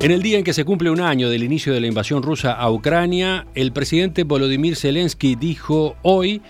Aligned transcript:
En 0.00 0.12
el 0.12 0.22
día 0.22 0.38
en 0.38 0.44
que 0.44 0.54
se 0.54 0.64
cumple 0.64 0.88
un 0.88 1.02
año 1.02 1.28
del 1.28 1.44
inicio 1.44 1.74
de 1.74 1.80
la 1.80 1.86
invasión 1.86 2.22
rusa 2.22 2.52
a 2.52 2.70
Ucrania, 2.70 3.46
el 3.54 3.70
presidente 3.70 4.24
Volodymyr 4.24 4.74
Zelensky 4.74 5.34
dijo 5.34 5.94
hoy 6.00 6.40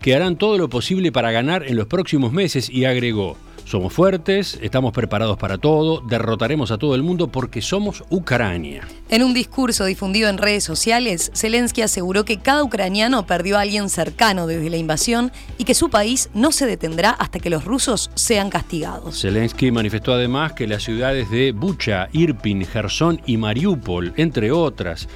que 0.00 0.14
harán 0.14 0.36
todo 0.36 0.56
lo 0.58 0.68
posible 0.68 1.10
para 1.10 1.32
ganar 1.32 1.66
en 1.66 1.74
los 1.74 1.88
próximos 1.88 2.32
meses 2.32 2.70
y 2.70 2.84
agregó, 2.84 3.36
somos 3.70 3.92
fuertes, 3.92 4.58
estamos 4.62 4.92
preparados 4.92 5.38
para 5.38 5.56
todo, 5.56 6.00
derrotaremos 6.00 6.72
a 6.72 6.78
todo 6.78 6.96
el 6.96 7.04
mundo 7.04 7.28
porque 7.28 7.62
somos 7.62 8.02
Ucrania. 8.10 8.82
En 9.08 9.22
un 9.22 9.32
discurso 9.32 9.84
difundido 9.84 10.28
en 10.28 10.38
redes 10.38 10.64
sociales, 10.64 11.30
Zelensky 11.34 11.82
aseguró 11.82 12.24
que 12.24 12.38
cada 12.38 12.64
ucraniano 12.64 13.26
perdió 13.26 13.58
a 13.58 13.60
alguien 13.60 13.88
cercano 13.88 14.48
desde 14.48 14.70
la 14.70 14.76
invasión 14.76 15.30
y 15.56 15.64
que 15.64 15.74
su 15.74 15.88
país 15.88 16.30
no 16.34 16.50
se 16.50 16.66
detendrá 16.66 17.10
hasta 17.10 17.38
que 17.38 17.48
los 17.48 17.64
rusos 17.64 18.10
sean 18.14 18.50
castigados. 18.50 19.20
Zelensky 19.20 19.70
manifestó 19.70 20.14
además 20.14 20.52
que 20.54 20.66
las 20.66 20.82
ciudades 20.82 21.30
de 21.30 21.52
Bucha, 21.52 22.08
Irpin, 22.12 22.64
Gerson 22.66 23.20
y 23.24 23.36
Mariupol, 23.36 24.14
entre 24.16 24.50
otras, 24.50 25.08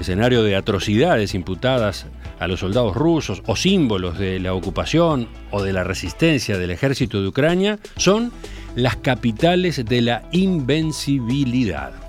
escenario 0.00 0.42
de 0.42 0.56
atrocidades 0.56 1.34
imputadas 1.34 2.06
a 2.38 2.46
los 2.46 2.60
soldados 2.60 2.96
rusos 2.96 3.42
o 3.46 3.56
símbolos 3.56 4.18
de 4.18 4.38
la 4.38 4.54
ocupación 4.54 5.28
o 5.50 5.62
de 5.62 5.72
la 5.72 5.84
resistencia 5.84 6.58
del 6.58 6.70
ejército 6.70 7.20
de 7.20 7.28
Ucrania 7.28 7.78
son 7.96 8.32
las 8.74 8.96
capitales 8.96 9.84
de 9.84 10.02
la 10.02 10.22
invencibilidad. 10.32 12.07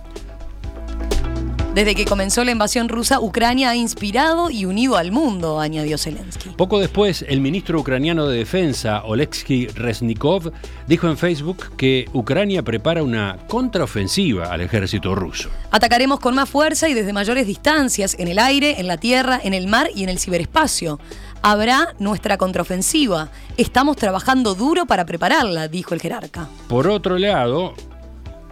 Desde 1.74 1.94
que 1.94 2.06
comenzó 2.06 2.44
la 2.44 2.52
invasión 2.52 2.90
rusa, 2.90 3.20
Ucrania 3.20 3.70
ha 3.70 3.76
inspirado 3.76 4.50
y 4.50 4.66
unido 4.66 4.98
al 4.98 5.12
mundo, 5.12 5.60
añadió 5.60 6.00
Zelensky. 6.00 6.50
Poco 6.50 6.80
después, 6.80 7.24
el 7.28 7.42
ministro 7.42 7.80
ucraniano 7.80 8.28
de 8.28 8.40
Defensa, 8.40 9.04
Oleksiy 9.06 9.68
Reznikov, 9.68 10.52
dijo 10.88 11.08
en 11.08 11.16
Facebook 11.16 11.78
que 11.78 12.10
Ucrania 12.12 12.64
prepara 12.64 13.04
una 13.04 13.38
contraofensiva 13.48 14.52
al 14.52 14.62
ejército 14.62 15.14
ruso. 15.14 15.50
Atacaremos 15.70 16.20
con 16.20 16.34
más 16.34 16.50
fuerza 16.50 16.90
y 16.90 16.96
desde 16.96 17.14
mayores 17.14 17.46
distancias, 17.46 18.16
en 18.18 18.30
el 18.30 18.40
aire, 18.40 18.80
en 18.80 18.88
la 18.88 18.98
tierra, 18.98 19.40
en 19.42 19.54
el 19.54 19.68
mar 19.68 19.90
y 19.94 20.02
en 20.04 20.10
el 20.10 20.18
ciberespacio. 20.18 21.00
Habrá 21.44 21.94
nuestra 22.00 22.38
contraofensiva. 22.38 23.30
Estamos 23.58 23.96
trabajando 23.96 24.56
duro 24.56 24.88
para 24.88 25.06
prepararla, 25.06 25.68
dijo 25.68 25.94
el 25.94 26.02
jerarca. 26.02 26.50
Por 26.68 26.88
otro 26.88 27.20
lado, 27.20 27.76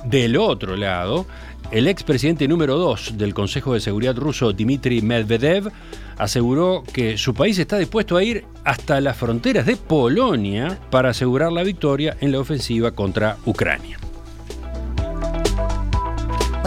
del 0.06 0.38
otro 0.38 0.76
lado, 0.76 1.26
el 1.72 1.88
expresidente 1.88 2.48
número 2.48 2.78
2 2.78 3.18
del 3.18 3.34
Consejo 3.34 3.74
de 3.74 3.80
Seguridad 3.80 4.16
ruso, 4.16 4.54
Dmitry 4.54 5.02
Medvedev, 5.02 5.72
aseguró 6.18 6.84
que 6.94 7.18
su 7.18 7.34
país 7.34 7.60
está 7.60 7.78
dispuesto 7.78 8.18
a 8.18 8.24
ir 8.24 8.46
hasta 8.64 9.02
las 9.02 9.18
fronteras 9.18 9.66
de 9.66 9.76
Polonia 9.76 10.80
para 10.90 11.10
asegurar 11.10 11.52
la 11.52 11.64
victoria 11.64 12.16
en 12.22 12.32
la 12.32 12.40
ofensiva 12.40 12.92
contra 12.92 13.38
Ucrania. 13.46 13.98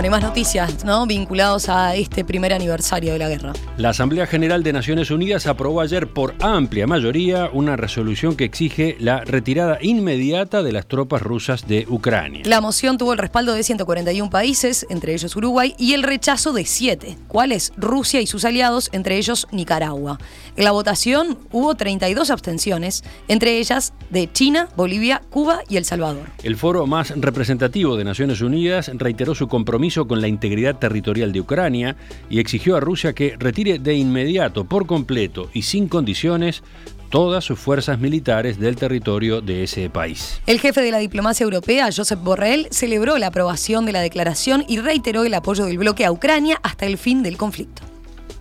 Bueno, 0.01 0.17
hay 0.17 0.23
más 0.23 0.31
noticias, 0.31 0.83
¿no? 0.83 1.07
Vinculados 1.07 1.69
a 1.69 1.95
este 1.95 2.25
primer 2.25 2.55
aniversario 2.55 3.13
de 3.13 3.19
la 3.19 3.29
guerra. 3.29 3.53
La 3.77 3.91
Asamblea 3.91 4.27
General 4.27 4.63
de 4.63 4.73
Naciones 4.73 5.11
Unidas 5.11 5.47
aprobó 5.47 5.83
ayer 5.83 6.09
por 6.09 6.35
amplia 6.41 6.87
mayoría 6.87 7.51
una 7.53 7.77
resolución 7.77 8.35
que 8.35 8.45
exige 8.45 8.97
la 8.99 9.27
retirada 9.27 9.77
inmediata 9.83 10.63
de 10.63 10.73
las 10.73 10.87
tropas 10.87 11.21
rusas 11.21 11.69
de 11.69 11.85
Ucrania. 11.87 12.45
La 12.47 12.63
moción 12.63 12.97
tuvo 12.97 13.13
el 13.13 13.19
respaldo 13.19 13.53
de 13.53 13.63
141 13.63 14.31
países, 14.31 14.87
entre 14.89 15.13
ellos 15.13 15.37
Uruguay, 15.37 15.75
y 15.77 15.93
el 15.93 16.03
rechazo 16.03 16.55
de 16.55 16.65
7, 16.65 17.19
cuáles 17.29 17.75
Rusia 17.77 18.23
y 18.23 18.27
sus 18.27 18.47
aliados, 18.47 18.89
entre 18.93 19.19
ellos 19.19 19.49
Nicaragua. 19.53 20.19
En 20.57 20.65
la 20.65 20.71
votación 20.71 21.37
hubo 21.53 21.75
32 21.75 22.31
abstenciones, 22.31 23.05
entre 23.29 23.59
ellas 23.59 23.93
de 24.09 24.33
China, 24.33 24.71
Bolivia, 24.77 25.21
Cuba 25.29 25.61
y 25.69 25.77
El 25.77 25.85
Salvador. 25.85 26.31
El 26.43 26.57
foro 26.57 26.87
más 26.87 27.11
representativo 27.15 27.99
de 27.99 28.05
Naciones 28.05 28.41
Unidas 28.41 28.91
reiteró 28.95 29.35
su 29.35 29.47
compromiso 29.47 29.90
con 29.91 30.21
la 30.21 30.29
integridad 30.29 30.79
territorial 30.79 31.33
de 31.33 31.41
Ucrania 31.41 31.97
y 32.29 32.39
exigió 32.39 32.77
a 32.77 32.81
Rusia 32.81 33.13
que 33.13 33.37
retire 33.39 33.79
de 33.79 33.95
inmediato, 33.95 34.65
por 34.65 34.87
completo 34.87 35.51
y 35.53 35.63
sin 35.63 35.89
condiciones, 35.89 36.63
todas 37.11 37.45
sus 37.45 37.59
fuerzas 37.59 37.99
militares 37.99 38.59
del 38.59 38.77
territorio 38.77 39.41
de 39.41 39.65
ese 39.65 39.91
país. 39.91 40.41
El 40.47 40.61
jefe 40.61 40.81
de 40.81 40.93
la 40.93 40.99
diplomacia 40.99 41.45
europea, 41.45 41.91
Josep 41.95 42.23
Borrell, 42.23 42.69
celebró 42.71 43.19
la 43.19 43.27
aprobación 43.27 43.85
de 43.85 43.93
la 43.93 44.01
declaración 44.01 44.65
y 44.69 44.79
reiteró 44.79 45.25
el 45.25 45.35
apoyo 45.35 45.67
del 45.67 45.79
bloque 45.79 46.05
a 46.05 46.13
Ucrania 46.13 46.61
hasta 46.63 46.87
el 46.87 46.97
fin 46.97 47.23
del 47.23 47.37
conflicto. 47.37 47.83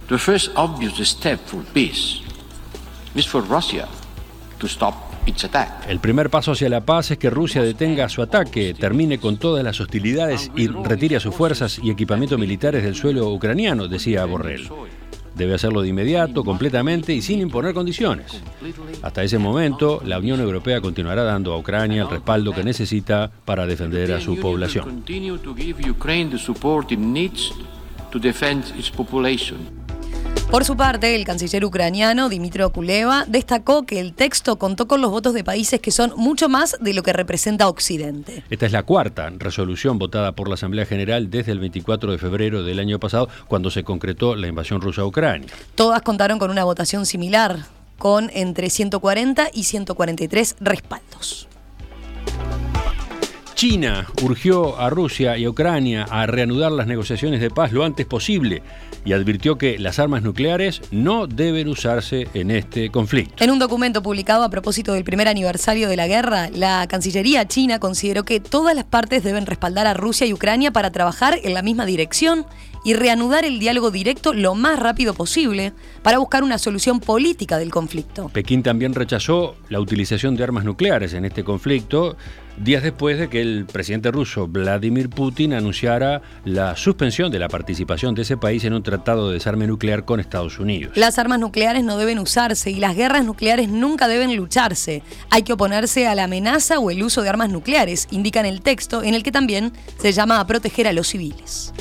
The 0.08 0.18
first 0.18 0.52
obvious 0.56 0.98
step 1.08 1.40
for 1.46 1.64
peace 1.74 2.22
is 3.16 3.28
for 3.28 3.44
Russia 3.44 3.88
to 4.60 4.68
stop 4.68 5.09
el 5.88 6.00
primer 6.00 6.30
paso 6.30 6.52
hacia 6.52 6.70
la 6.70 6.82
paz 6.82 7.12
es 7.12 7.18
que 7.18 7.30
Rusia 7.30 7.62
detenga 7.62 8.10
su 8.10 8.22
ataque, 8.22 8.74
termine 8.74 9.20
con 9.20 9.38
todas 9.38 9.64
las 9.64 9.80
hostilidades 9.80 10.52
y 10.56 10.68
retire 10.68 11.18
a 11.18 11.20
sus 11.20 11.36
fuerzas 11.36 11.80
y 11.82 11.90
equipamiento 11.92 12.38
militares 12.38 12.84
del 12.84 12.96
suelo 12.96 13.30
ucraniano, 13.30 13.88
decía 13.88 14.26
Borrell. 14.26 14.70
Debe 15.36 15.54
hacerlo 15.54 15.82
de 15.82 15.90
inmediato, 15.90 16.44
completamente 16.44 17.14
y 17.14 17.22
sin 17.22 17.40
imponer 17.40 17.74
condiciones. 17.74 18.42
Hasta 19.02 19.24
ese 19.24 19.38
momento, 19.38 20.02
la 20.04 20.20
Unión 20.20 20.40
Europea 20.42 20.82
continuará 20.82 21.24
dando 21.24 21.54
a 21.54 21.58
Ucrania 21.58 22.02
el 22.02 22.10
respaldo 22.10 22.52
que 22.52 22.64
necesita 22.64 23.32
para 23.46 23.66
defender 23.66 24.12
a 24.12 24.20
su 24.20 24.38
población. 24.38 25.04
Por 30.52 30.66
su 30.66 30.76
parte, 30.76 31.14
el 31.14 31.26
canciller 31.26 31.64
ucraniano 31.64 32.28
Dimitro 32.28 32.72
Kuleva 32.72 33.24
destacó 33.28 33.84
que 33.86 34.00
el 34.00 34.14
texto 34.14 34.58
contó 34.58 34.88
con 34.88 35.00
los 35.00 35.12
votos 35.12 35.36
de 35.36 35.44
países 35.44 35.80
que 35.80 35.92
son 35.92 36.12
mucho 36.18 36.50
más 36.50 36.76
de 36.82 36.96
lo 36.96 37.04
que 37.04 37.14
representa 37.14 37.68
Occidente. 37.68 38.44
Esta 38.50 38.66
es 38.66 38.72
la 38.72 38.82
cuarta 38.82 39.30
resolución 39.30 40.00
votada 40.00 40.32
por 40.32 40.48
la 40.48 40.56
Asamblea 40.56 40.88
General 40.88 41.30
desde 41.30 41.52
el 41.52 41.60
24 41.60 42.14
de 42.14 42.18
febrero 42.18 42.64
del 42.64 42.80
año 42.80 43.00
pasado, 43.00 43.30
cuando 43.48 43.70
se 43.70 43.84
concretó 43.84 44.36
la 44.36 44.48
invasión 44.48 44.82
rusa 44.82 45.04
a 45.04 45.06
Ucrania. 45.06 45.50
Todas 45.76 46.02
contaron 46.02 46.40
con 46.40 46.50
una 46.50 46.64
votación 46.64 47.06
similar, 47.06 47.68
con 48.00 48.32
entre 48.34 48.72
140 48.72 49.52
y 49.54 49.66
143 49.66 50.56
respaldos. 50.62 51.48
China 53.60 54.08
urgió 54.24 54.80
a 54.80 54.90
Rusia 54.90 55.38
y 55.38 55.44
a 55.44 55.50
Ucrania 55.50 56.06
a 56.10 56.26
reanudar 56.26 56.72
las 56.72 56.88
negociaciones 56.88 57.42
de 57.42 57.50
paz 57.50 57.74
lo 57.74 57.84
antes 57.84 58.06
posible 58.06 58.64
y 59.04 59.12
advirtió 59.12 59.58
que 59.58 59.78
las 59.78 60.00
armas 60.00 60.24
nucleares 60.24 60.82
no 60.92 61.28
deben 61.28 61.68
usarse 61.68 62.30
en 62.34 62.52
este 62.52 62.90
conflicto. 62.90 63.44
En 63.44 63.52
un 63.52 63.60
documento 63.60 64.02
publicado 64.02 64.46
a 64.46 64.50
propósito 64.50 64.94
del 64.94 65.04
primer 65.04 65.28
aniversario 65.28 65.90
de 65.90 65.98
la 65.98 66.08
guerra, 66.08 66.50
la 66.54 66.88
Cancillería 66.88 67.50
china 67.50 67.80
consideró 67.80 68.24
que 68.24 68.40
todas 68.40 68.74
las 68.78 68.86
partes 68.86 69.26
deben 69.26 69.46
respaldar 69.46 69.88
a 69.88 69.94
Rusia 69.94 70.26
y 70.26 70.32
Ucrania 70.32 70.72
para 70.72 70.92
trabajar 70.92 71.38
en 71.44 71.54
la 71.54 71.62
misma 71.62 71.86
dirección 71.86 72.46
y 72.84 72.94
reanudar 72.94 73.46
el 73.46 73.60
diálogo 73.60 73.92
directo 73.92 74.34
lo 74.34 74.56
más 74.56 74.80
rápido 74.80 75.14
posible 75.14 75.74
para 76.02 76.18
buscar 76.18 76.44
una 76.44 76.58
solución 76.58 77.00
política 77.00 77.58
del 77.58 77.72
conflicto. 77.72 78.30
Pekín 78.30 78.64
también 78.64 78.94
rechazó 78.94 79.56
la 79.70 79.80
utilización 79.80 80.36
de 80.36 80.44
armas 80.44 80.64
nucleares 80.66 81.14
en 81.14 81.26
este 81.26 81.44
conflicto 81.44 82.18
días 82.60 82.84
después 82.84 83.18
de 83.18 83.30
que 83.30 83.42
el 83.42 83.66
presidente 83.66 84.12
ruso 84.12 84.48
Vladimir 84.48 85.10
Putin 85.10 85.54
anunciara 85.54 86.22
la 86.46 86.76
suspensión 86.76 87.32
de 87.32 87.40
la 87.40 87.48
participación 87.48 88.16
de 88.16 88.24
ese 88.24 88.38
país 88.38 88.64
en 88.66 88.74
un 88.74 88.84
tratado 88.84 89.30
de 89.30 89.36
desarme 89.36 89.66
nuclear 89.66 90.06
con 90.06 90.20
Estados 90.20 90.60
Unidos. 90.60 90.96
Las 90.98 91.20
armas 91.20 91.40
nucleares 91.40 91.84
no 91.84 91.98
deben 91.98 92.20
usarse 92.20 92.72
y 92.72 92.76
las 92.76 92.96
guerras 92.96 93.26
nucleares 93.26 93.70
nunca 93.70 94.08
deben 94.08 94.36
lucharse. 94.36 95.04
Hay 95.30 95.44
que 95.44 95.54
oponerse 95.54 96.08
a 96.08 96.16
la 96.16 96.26
amenaza 96.26 96.80
o 96.80 96.92
el 96.92 97.02
uso 97.02 97.22
de 97.22 97.30
armas 97.30 97.50
nucleares, 97.50 98.08
indica 98.12 98.40
en 98.40 98.46
el 98.46 98.62
texto 98.62 99.04
en 99.04 99.14
el 99.14 99.24
que 99.24 99.32
también 99.32 99.72
se 99.98 100.12
llama 100.12 100.40
a 100.40 100.48
proteger 100.48 100.88
a 100.88 100.94
los 100.94 101.08
civiles. 101.08 101.74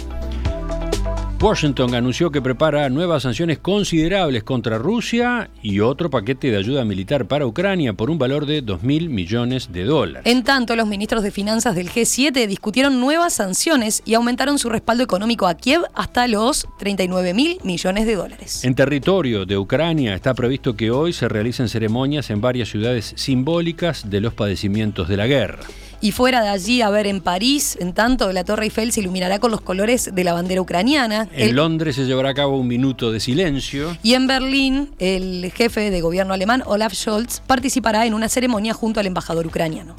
Washington 1.41 1.95
anunció 1.95 2.33
que 2.33 2.43
prepara 2.43 2.89
nuevas 2.89 3.23
sanciones 3.23 3.59
considerables 3.59 4.43
contra 4.43 4.77
Rusia 4.77 5.49
y 5.63 5.79
otro 5.79 6.11
paquete 6.11 6.51
de 6.51 6.57
ayuda 6.57 6.85
militar 6.85 7.27
para 7.27 7.47
Ucrania 7.47 7.93
por 7.93 8.11
un 8.11 8.19
valor 8.19 8.45
de 8.45 8.65
2.000 8.65 9.09
millones 9.09 9.73
de 9.73 9.85
dólares. 9.85 10.25
En 10.27 10.43
tanto, 10.43 10.75
los 10.75 10.89
ministros 10.89 11.23
de 11.23 11.31
Finanzas 11.31 11.77
del 11.77 11.91
G7 11.91 12.49
discutieron 12.49 12.99
nuevas 12.99 13.35
sanciones 13.35 14.03
y 14.05 14.15
aumentaron 14.15 14.59
su 14.59 14.69
respaldo 14.69 15.05
económico 15.05 15.47
a 15.47 15.55
Kiev 15.55 15.83
hasta 15.95 16.27
los 16.27 16.67
39.000 16.81 17.63
millones 17.63 18.07
de 18.07 18.17
dólares. 18.17 18.65
En 18.65 18.75
territorio 18.75 19.47
de 19.47 19.57
Ucrania 19.57 20.17
está 20.17 20.35
previsto 20.35 20.75
que 20.75 20.91
hoy 20.91 21.13
se 21.13 21.29
realicen 21.29 21.69
ceremonias 21.69 22.31
en 22.31 22.41
varias 22.41 22.69
ciudades 22.69 23.13
simbólicas 23.15 24.11
de 24.11 24.21
los 24.21 24.35
padecimientos 24.35 25.07
de 25.07 25.17
la 25.17 25.29
guerra. 25.29 25.61
Y 26.01 26.13
fuera 26.13 26.43
de 26.43 26.49
allí, 26.49 26.81
a 26.81 26.91
ver, 26.91 27.09
en 27.09 27.21
París, 27.21 27.77
en 27.81 27.93
tanto, 27.93 28.33
la 28.33 28.45
Torre 28.45 28.65
Eiffel 28.65 28.93
se 28.93 29.01
iluminará 29.01 29.41
con 29.41 29.51
los 29.51 29.61
colores 29.61 30.15
de 30.15 30.25
la 30.25 30.33
bandera 30.33 30.61
ucraniana. 30.61 31.29
En 31.33 31.57
Londres 31.57 31.97
se 31.97 32.05
llevará 32.05 32.31
a 32.31 32.35
cabo 32.35 32.57
un 32.57 32.69
minuto 32.69 33.11
de 33.11 33.19
silencio. 33.19 33.97
Y 34.05 34.15
en 34.15 34.29
Berlín, 34.29 34.91
el 35.01 35.51
jefe 35.53 35.91
de 35.91 36.01
gobierno 36.01 36.35
alemán, 36.35 36.63
Olaf 36.67 36.95
Scholz, 36.95 37.41
participará 37.41 38.07
en 38.07 38.15
una 38.15 38.29
ceremonia 38.29 38.75
junto 38.75 39.01
al 39.01 39.07
embajador 39.07 39.47
ucraniano. 39.47 39.97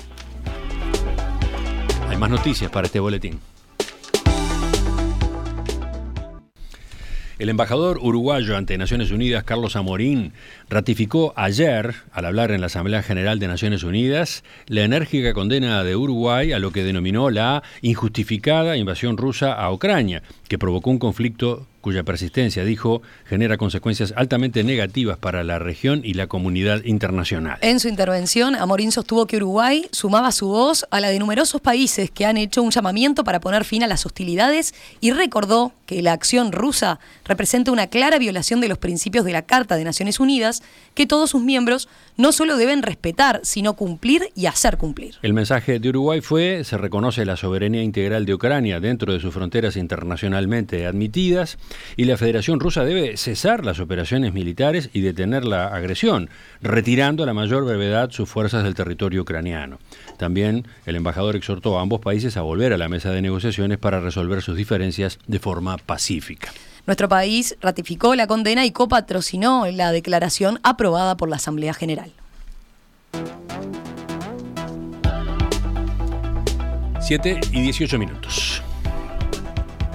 Hay 2.07 2.15
más 2.15 2.29
noticias 2.29 2.71
para 2.71 2.87
este 2.87 3.01
boletín. 3.01 3.39
El 7.39 7.47
embajador 7.47 7.99
uruguayo 8.01 8.57
ante 8.57 8.77
Naciones 8.77 9.11
Unidas, 9.11 9.45
Carlos 9.45 9.77
Amorín, 9.77 10.33
ratificó 10.69 11.31
ayer, 11.37 11.95
al 12.11 12.25
hablar 12.25 12.51
en 12.51 12.59
la 12.59 12.67
Asamblea 12.67 13.01
General 13.01 13.39
de 13.39 13.47
Naciones 13.47 13.83
Unidas, 13.83 14.43
la 14.67 14.83
enérgica 14.83 15.33
condena 15.33 15.85
de 15.85 15.95
Uruguay 15.95 16.51
a 16.51 16.59
lo 16.59 16.71
que 16.71 16.83
denominó 16.83 17.29
la 17.29 17.63
injustificada 17.81 18.75
invasión 18.75 19.15
rusa 19.15 19.53
a 19.53 19.71
Ucrania, 19.71 20.21
que 20.49 20.59
provocó 20.59 20.89
un 20.89 20.99
conflicto 20.99 21.65
cuya 21.81 22.03
persistencia, 22.03 22.63
dijo, 22.63 23.01
genera 23.25 23.57
consecuencias 23.57 24.13
altamente 24.15 24.63
negativas 24.63 25.17
para 25.17 25.43
la 25.43 25.59
región 25.59 26.01
y 26.03 26.13
la 26.13 26.27
comunidad 26.27 26.83
internacional. 26.83 27.57
En 27.61 27.79
su 27.79 27.87
intervención, 27.87 28.55
Amorín 28.55 28.91
sostuvo 28.91 29.25
que 29.25 29.37
Uruguay 29.37 29.87
sumaba 29.91 30.31
su 30.31 30.47
voz 30.47 30.85
a 30.91 30.99
la 30.99 31.09
de 31.09 31.19
numerosos 31.19 31.61
países 31.61 32.11
que 32.11 32.25
han 32.25 32.37
hecho 32.37 32.61
un 32.61 32.71
llamamiento 32.71 33.23
para 33.23 33.39
poner 33.39 33.65
fin 33.65 33.83
a 33.83 33.87
las 33.87 34.05
hostilidades 34.05 34.73
y 34.99 35.11
recordó 35.11 35.73
que 35.85 36.01
la 36.01 36.13
acción 36.13 36.51
rusa 36.51 36.99
representa 37.25 37.71
una 37.71 37.87
clara 37.87 38.19
violación 38.19 38.61
de 38.61 38.67
los 38.67 38.77
principios 38.77 39.25
de 39.25 39.33
la 39.33 39.41
Carta 39.41 39.75
de 39.75 39.83
Naciones 39.83 40.19
Unidas 40.19 40.61
que 40.93 41.07
todos 41.07 41.31
sus 41.31 41.41
miembros 41.41 41.89
no 42.17 42.31
solo 42.31 42.57
deben 42.57 42.83
respetar, 42.83 43.39
sino 43.43 43.73
cumplir 43.73 44.29
y 44.35 44.45
hacer 44.45 44.77
cumplir. 44.77 45.15
El 45.21 45.33
mensaje 45.33 45.79
de 45.79 45.89
Uruguay 45.89 46.21
fue, 46.21 46.63
se 46.63 46.77
reconoce 46.77 47.25
la 47.25 47.37
soberanía 47.37 47.81
integral 47.81 48.25
de 48.25 48.33
Ucrania 48.33 48.79
dentro 48.79 49.13
de 49.13 49.19
sus 49.19 49.33
fronteras 49.33 49.77
internacionalmente 49.77 50.85
admitidas, 50.85 51.57
y 51.97 52.05
la 52.05 52.17
Federación 52.17 52.59
Rusa 52.59 52.83
debe 52.83 53.17
cesar 53.17 53.65
las 53.65 53.79
operaciones 53.79 54.33
militares 54.33 54.89
y 54.93 55.01
detener 55.01 55.45
la 55.45 55.67
agresión, 55.67 56.29
retirando 56.61 57.23
a 57.23 57.25
la 57.25 57.33
mayor 57.33 57.65
brevedad 57.65 58.11
sus 58.11 58.29
fuerzas 58.29 58.63
del 58.63 58.75
territorio 58.75 59.21
ucraniano. 59.21 59.79
También 60.17 60.67
el 60.85 60.95
embajador 60.95 61.35
exhortó 61.35 61.77
a 61.77 61.81
ambos 61.81 62.01
países 62.01 62.37
a 62.37 62.41
volver 62.41 62.73
a 62.73 62.77
la 62.77 62.89
mesa 62.89 63.11
de 63.11 63.21
negociaciones 63.21 63.77
para 63.77 63.99
resolver 63.99 64.41
sus 64.41 64.55
diferencias 64.55 65.19
de 65.27 65.39
forma 65.39 65.77
pacífica. 65.77 66.51
Nuestro 66.85 67.07
país 67.07 67.55
ratificó 67.61 68.15
la 68.15 68.27
condena 68.27 68.65
y 68.65 68.71
copatrocinó 68.71 69.65
la 69.67 69.91
declaración 69.91 70.59
aprobada 70.63 71.17
por 71.17 71.29
la 71.29 71.35
Asamblea 71.35 71.73
General. 71.73 72.11
7 77.09 77.39
y 77.53 77.61
18 77.61 77.97
minutos. 77.97 78.61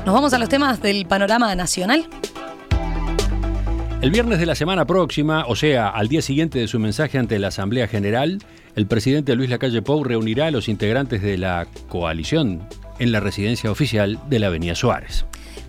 Nos 0.05 0.13
vamos 0.13 0.35
a 0.35 0.39
los 0.39 0.51
temas 0.51 0.83
del 0.83 1.07
panorama 1.07 1.55
nacional. 1.55 2.07
El 4.03 4.11
viernes 4.11 4.39
de 4.39 4.45
la 4.45 4.55
semana 4.55 4.85
próxima, 4.85 5.47
o 5.49 5.57
sea, 5.57 5.89
al 5.89 6.09
día 6.09 6.21
siguiente 6.21 6.59
de 6.59 6.69
su 6.69 6.79
mensaje 6.79 7.17
ante 7.17 7.39
la 7.39 7.49
Asamblea 7.49 7.89
General, 7.89 8.39
el 8.77 8.87
presidente 8.87 9.35
Luis 9.35 9.49
Lacalle 9.49 9.81
Pou 9.81 10.05
reunirá 10.05 10.49
a 10.49 10.51
los 10.51 10.69
integrantes 10.69 11.23
de 11.23 11.39
la 11.39 11.67
coalición 11.89 12.69
en 12.99 13.13
la 13.13 13.21
residencia 13.21 13.71
oficial 13.71 14.21
de 14.29 14.41
la 14.41 14.49
Avenida 14.49 14.75
Suárez. 14.75 15.25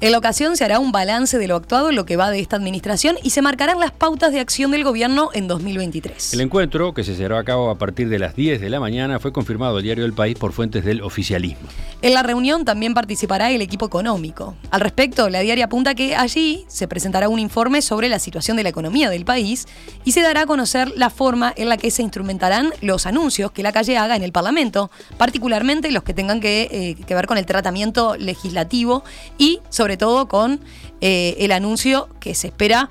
En 0.05 0.11
la 0.11 0.19
ocasión 0.19 0.55
se 0.55 0.63
hará 0.63 0.77
un 0.77 0.91
balance 0.91 1.39
de 1.39 1.47
lo 1.47 1.55
actuado 1.55 1.89
en 1.89 1.95
lo 1.95 2.05
que 2.05 2.15
va 2.15 2.29
de 2.29 2.39
esta 2.39 2.57
administración 2.57 3.15
y 3.23 3.31
se 3.31 3.41
marcarán 3.41 3.79
las 3.79 3.89
pautas 3.89 4.31
de 4.31 4.39
acción 4.39 4.69
del 4.69 4.83
gobierno 4.83 5.31
en 5.33 5.47
2023. 5.47 6.35
El 6.35 6.41
encuentro, 6.41 6.93
que 6.93 7.03
se 7.03 7.15
llevará 7.15 7.39
a 7.39 7.43
cabo 7.43 7.71
a 7.71 7.79
partir 7.79 8.07
de 8.07 8.19
las 8.19 8.35
10 8.35 8.61
de 8.61 8.69
la 8.69 8.79
mañana, 8.79 9.17
fue 9.17 9.33
confirmado 9.33 9.77
al 9.77 9.81
diario 9.81 10.03
del 10.03 10.13
País 10.13 10.37
por 10.37 10.53
fuentes 10.53 10.85
del 10.85 11.01
oficialismo. 11.01 11.67
En 12.03 12.13
la 12.13 12.21
reunión 12.21 12.65
también 12.65 12.93
participará 12.93 13.49
el 13.49 13.63
equipo 13.63 13.87
económico. 13.87 14.55
Al 14.69 14.81
respecto, 14.81 15.27
la 15.27 15.39
diaria 15.39 15.65
apunta 15.65 15.95
que 15.95 16.15
allí 16.15 16.65
se 16.67 16.87
presentará 16.87 17.27
un 17.27 17.39
informe 17.39 17.81
sobre 17.81 18.07
la 18.07 18.19
situación 18.19 18.57
de 18.57 18.61
la 18.61 18.69
economía 18.69 19.09
del 19.09 19.25
país 19.25 19.65
y 20.03 20.11
se 20.11 20.21
dará 20.21 20.41
a 20.41 20.45
conocer 20.45 20.91
la 20.95 21.09
forma 21.09 21.51
en 21.57 21.67
la 21.67 21.77
que 21.77 21.89
se 21.89 22.03
instrumentarán 22.03 22.71
los 22.81 23.07
anuncios 23.07 23.49
que 23.49 23.63
la 23.63 23.71
calle 23.71 23.97
haga 23.97 24.15
en 24.15 24.21
el 24.21 24.31
Parlamento, 24.31 24.91
particularmente 25.17 25.89
los 25.89 26.03
que 26.03 26.13
tengan 26.13 26.41
que, 26.41 26.67
eh, 26.69 27.05
que 27.07 27.15
ver 27.15 27.25
con 27.25 27.39
el 27.39 27.47
tratamiento 27.47 28.15
legislativo 28.17 29.03
y 29.39 29.61
sobre 29.69 29.94
sobre 29.95 29.97
todo 29.97 30.27
con 30.27 30.59
eh, 30.99 31.37
el 31.39 31.53
anuncio 31.53 32.09
que 32.19 32.35
se 32.35 32.47
espera 32.47 32.89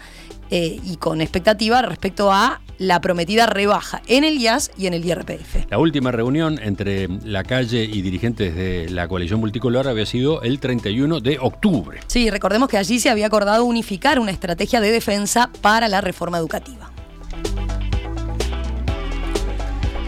eh, 0.51 0.81
y 0.83 0.97
con 0.97 1.21
expectativa 1.21 1.83
respecto 1.83 2.33
a 2.33 2.63
la 2.79 3.01
prometida 3.01 3.47
rebaja 3.47 4.01
en 4.07 4.25
el 4.25 4.39
IAS 4.39 4.71
y 4.79 4.87
en 4.87 4.95
el 4.95 5.05
IRPF. 5.05 5.71
La 5.71 5.79
última 5.79 6.13
reunión 6.13 6.59
entre 6.63 7.09
la 7.25 7.45
calle 7.45 7.85
y 7.85 8.01
dirigentes 8.01 8.57
de 8.57 8.89
la 8.89 9.07
coalición 9.07 9.39
multicolor 9.41 9.87
había 9.87 10.07
sido 10.07 10.41
el 10.43 10.61
31 10.61 11.21
de 11.21 11.39
octubre. 11.39 12.01
Sí, 12.07 12.31
recordemos 12.31 12.69
que 12.71 12.79
allí 12.79 12.99
se 12.99 13.11
había 13.11 13.27
acordado 13.27 13.65
unificar 13.65 14.19
una 14.19 14.31
estrategia 14.31 14.81
de 14.81 14.91
defensa 14.91 15.51
para 15.61 15.89
la 15.89 16.01
reforma 16.01 16.39
educativa. 16.39 16.94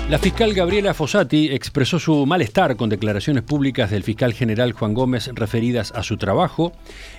La 0.08 0.18
fiscal 0.18 0.54
Gabriela 0.54 0.94
Fossati 0.94 1.48
expresó 1.48 1.98
su 1.98 2.26
malestar 2.26 2.76
con 2.76 2.88
declaraciones 2.88 3.42
públicas 3.42 3.90
del 3.90 4.04
fiscal 4.04 4.32
general 4.34 4.70
Juan 4.70 4.94
Gómez 4.94 5.28
referidas 5.34 5.90
a 5.96 6.04
su 6.04 6.16
trabajo, 6.16 6.72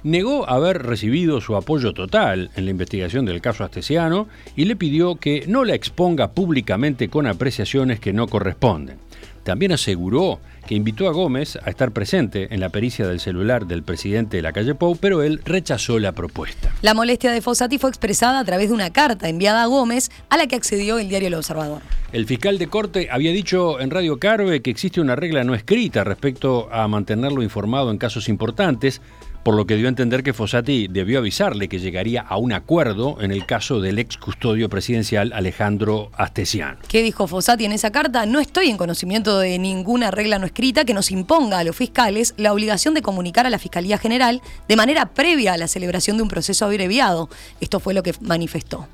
negó 0.03 0.49
haber 0.49 0.83
recibido 0.83 1.41
su 1.41 1.57
apoyo 1.57 1.93
total 1.93 2.49
en 2.55 2.63
la 2.63 2.71
investigación 2.71 3.25
del 3.25 3.41
caso 3.41 3.65
Astesiano 3.65 4.29
y 4.55 4.63
le 4.63 4.77
pidió 4.77 5.17
que 5.17 5.43
no 5.49 5.65
la 5.65 5.75
exponga 5.75 6.31
públicamente 6.31 7.09
con 7.09 7.27
apreciaciones 7.27 7.99
que 7.99 8.13
no 8.13 8.27
corresponden. 8.27 9.06
También 9.47 9.71
aseguró 9.71 10.41
que 10.67 10.75
invitó 10.75 11.07
a 11.07 11.13
Gómez 11.13 11.57
a 11.63 11.69
estar 11.69 11.91
presente 11.91 12.53
en 12.53 12.59
la 12.59 12.67
pericia 12.67 13.07
del 13.07 13.21
celular 13.21 13.65
del 13.65 13.81
presidente 13.81 14.35
de 14.35 14.43
la 14.43 14.51
calle 14.51 14.75
Pou, 14.75 14.97
pero 14.99 15.23
él 15.23 15.39
rechazó 15.45 15.99
la 15.99 16.11
propuesta. 16.11 16.73
La 16.81 16.93
molestia 16.93 17.31
de 17.31 17.39
Fossati 17.39 17.77
fue 17.77 17.89
expresada 17.89 18.39
a 18.39 18.43
través 18.43 18.67
de 18.67 18.75
una 18.75 18.89
carta 18.91 19.29
enviada 19.29 19.63
a 19.63 19.67
Gómez 19.67 20.11
a 20.27 20.35
la 20.35 20.47
que 20.47 20.57
accedió 20.57 20.99
el 20.99 21.07
diario 21.07 21.29
El 21.29 21.35
Observador. 21.35 21.81
El 22.11 22.25
fiscal 22.25 22.57
de 22.57 22.67
corte 22.67 23.07
había 23.09 23.31
dicho 23.31 23.79
en 23.79 23.89
Radio 23.89 24.19
Carve 24.19 24.61
que 24.61 24.69
existe 24.69 24.99
una 24.99 25.15
regla 25.15 25.45
no 25.45 25.55
escrita 25.55 26.03
respecto 26.03 26.67
a 26.69 26.85
mantenerlo 26.89 27.41
informado 27.41 27.89
en 27.89 27.97
casos 27.97 28.27
importantes, 28.27 29.01
por 29.43 29.55
lo 29.55 29.65
que 29.65 29.75
dio 29.75 29.87
a 29.87 29.89
entender 29.89 30.23
que 30.23 30.33
Fossati 30.33 30.87
debió 30.87 31.19
avisarle 31.19 31.69
que 31.69 31.79
llegaría 31.79 32.21
a 32.21 32.37
un 32.37 32.53
acuerdo 32.53 33.17
en 33.21 33.31
el 33.31 33.45
caso 33.45 33.79
del 33.79 33.99
ex 33.99 34.17
custodio 34.17 34.69
presidencial 34.69 35.31
Alejandro 35.33 36.11
Astesiano. 36.17 36.79
¿Qué 36.87 37.01
dijo 37.03 37.27
Fossati 37.27 37.65
en 37.65 37.71
esa 37.71 37.91
carta? 37.91 38.25
No 38.25 38.39
estoy 38.39 38.69
en 38.69 38.77
conocimiento 38.77 39.39
de 39.39 39.57
ninguna 39.59 40.11
regla 40.11 40.39
no 40.39 40.45
escrita 40.45 40.85
que 40.85 40.93
nos 40.93 41.11
imponga 41.11 41.59
a 41.59 41.63
los 41.63 41.75
fiscales 41.75 42.33
la 42.37 42.53
obligación 42.53 42.93
de 42.93 43.01
comunicar 43.01 43.45
a 43.45 43.49
la 43.49 43.59
Fiscalía 43.59 43.97
General 43.97 44.41
de 44.67 44.75
manera 44.75 45.05
previa 45.07 45.53
a 45.53 45.57
la 45.57 45.67
celebración 45.67 46.17
de 46.17 46.23
un 46.23 46.29
proceso 46.29 46.65
abreviado. 46.65 47.29
Esto 47.61 47.79
fue 47.79 47.93
lo 47.93 48.03
que 48.03 48.13
manifestó. 48.21 48.87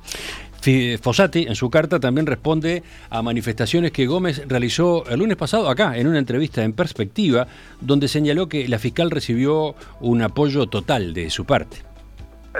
Fossati 1.00 1.44
en 1.46 1.54
su 1.54 1.68
carta 1.70 2.00
también 2.00 2.26
responde 2.26 2.82
a 3.10 3.22
manifestaciones 3.22 3.92
que 3.92 4.06
Gómez 4.06 4.42
realizó 4.48 5.06
el 5.08 5.18
lunes 5.18 5.36
pasado 5.36 5.68
acá, 5.68 5.96
en 5.96 6.06
una 6.06 6.18
entrevista 6.18 6.62
en 6.62 6.72
perspectiva, 6.72 7.46
donde 7.80 8.08
señaló 8.08 8.48
que 8.48 8.66
la 8.68 8.78
fiscal 8.78 9.10
recibió 9.10 9.74
un 10.00 10.22
apoyo 10.22 10.66
total 10.66 11.12
de 11.12 11.28
su 11.30 11.44
parte. 11.44 11.78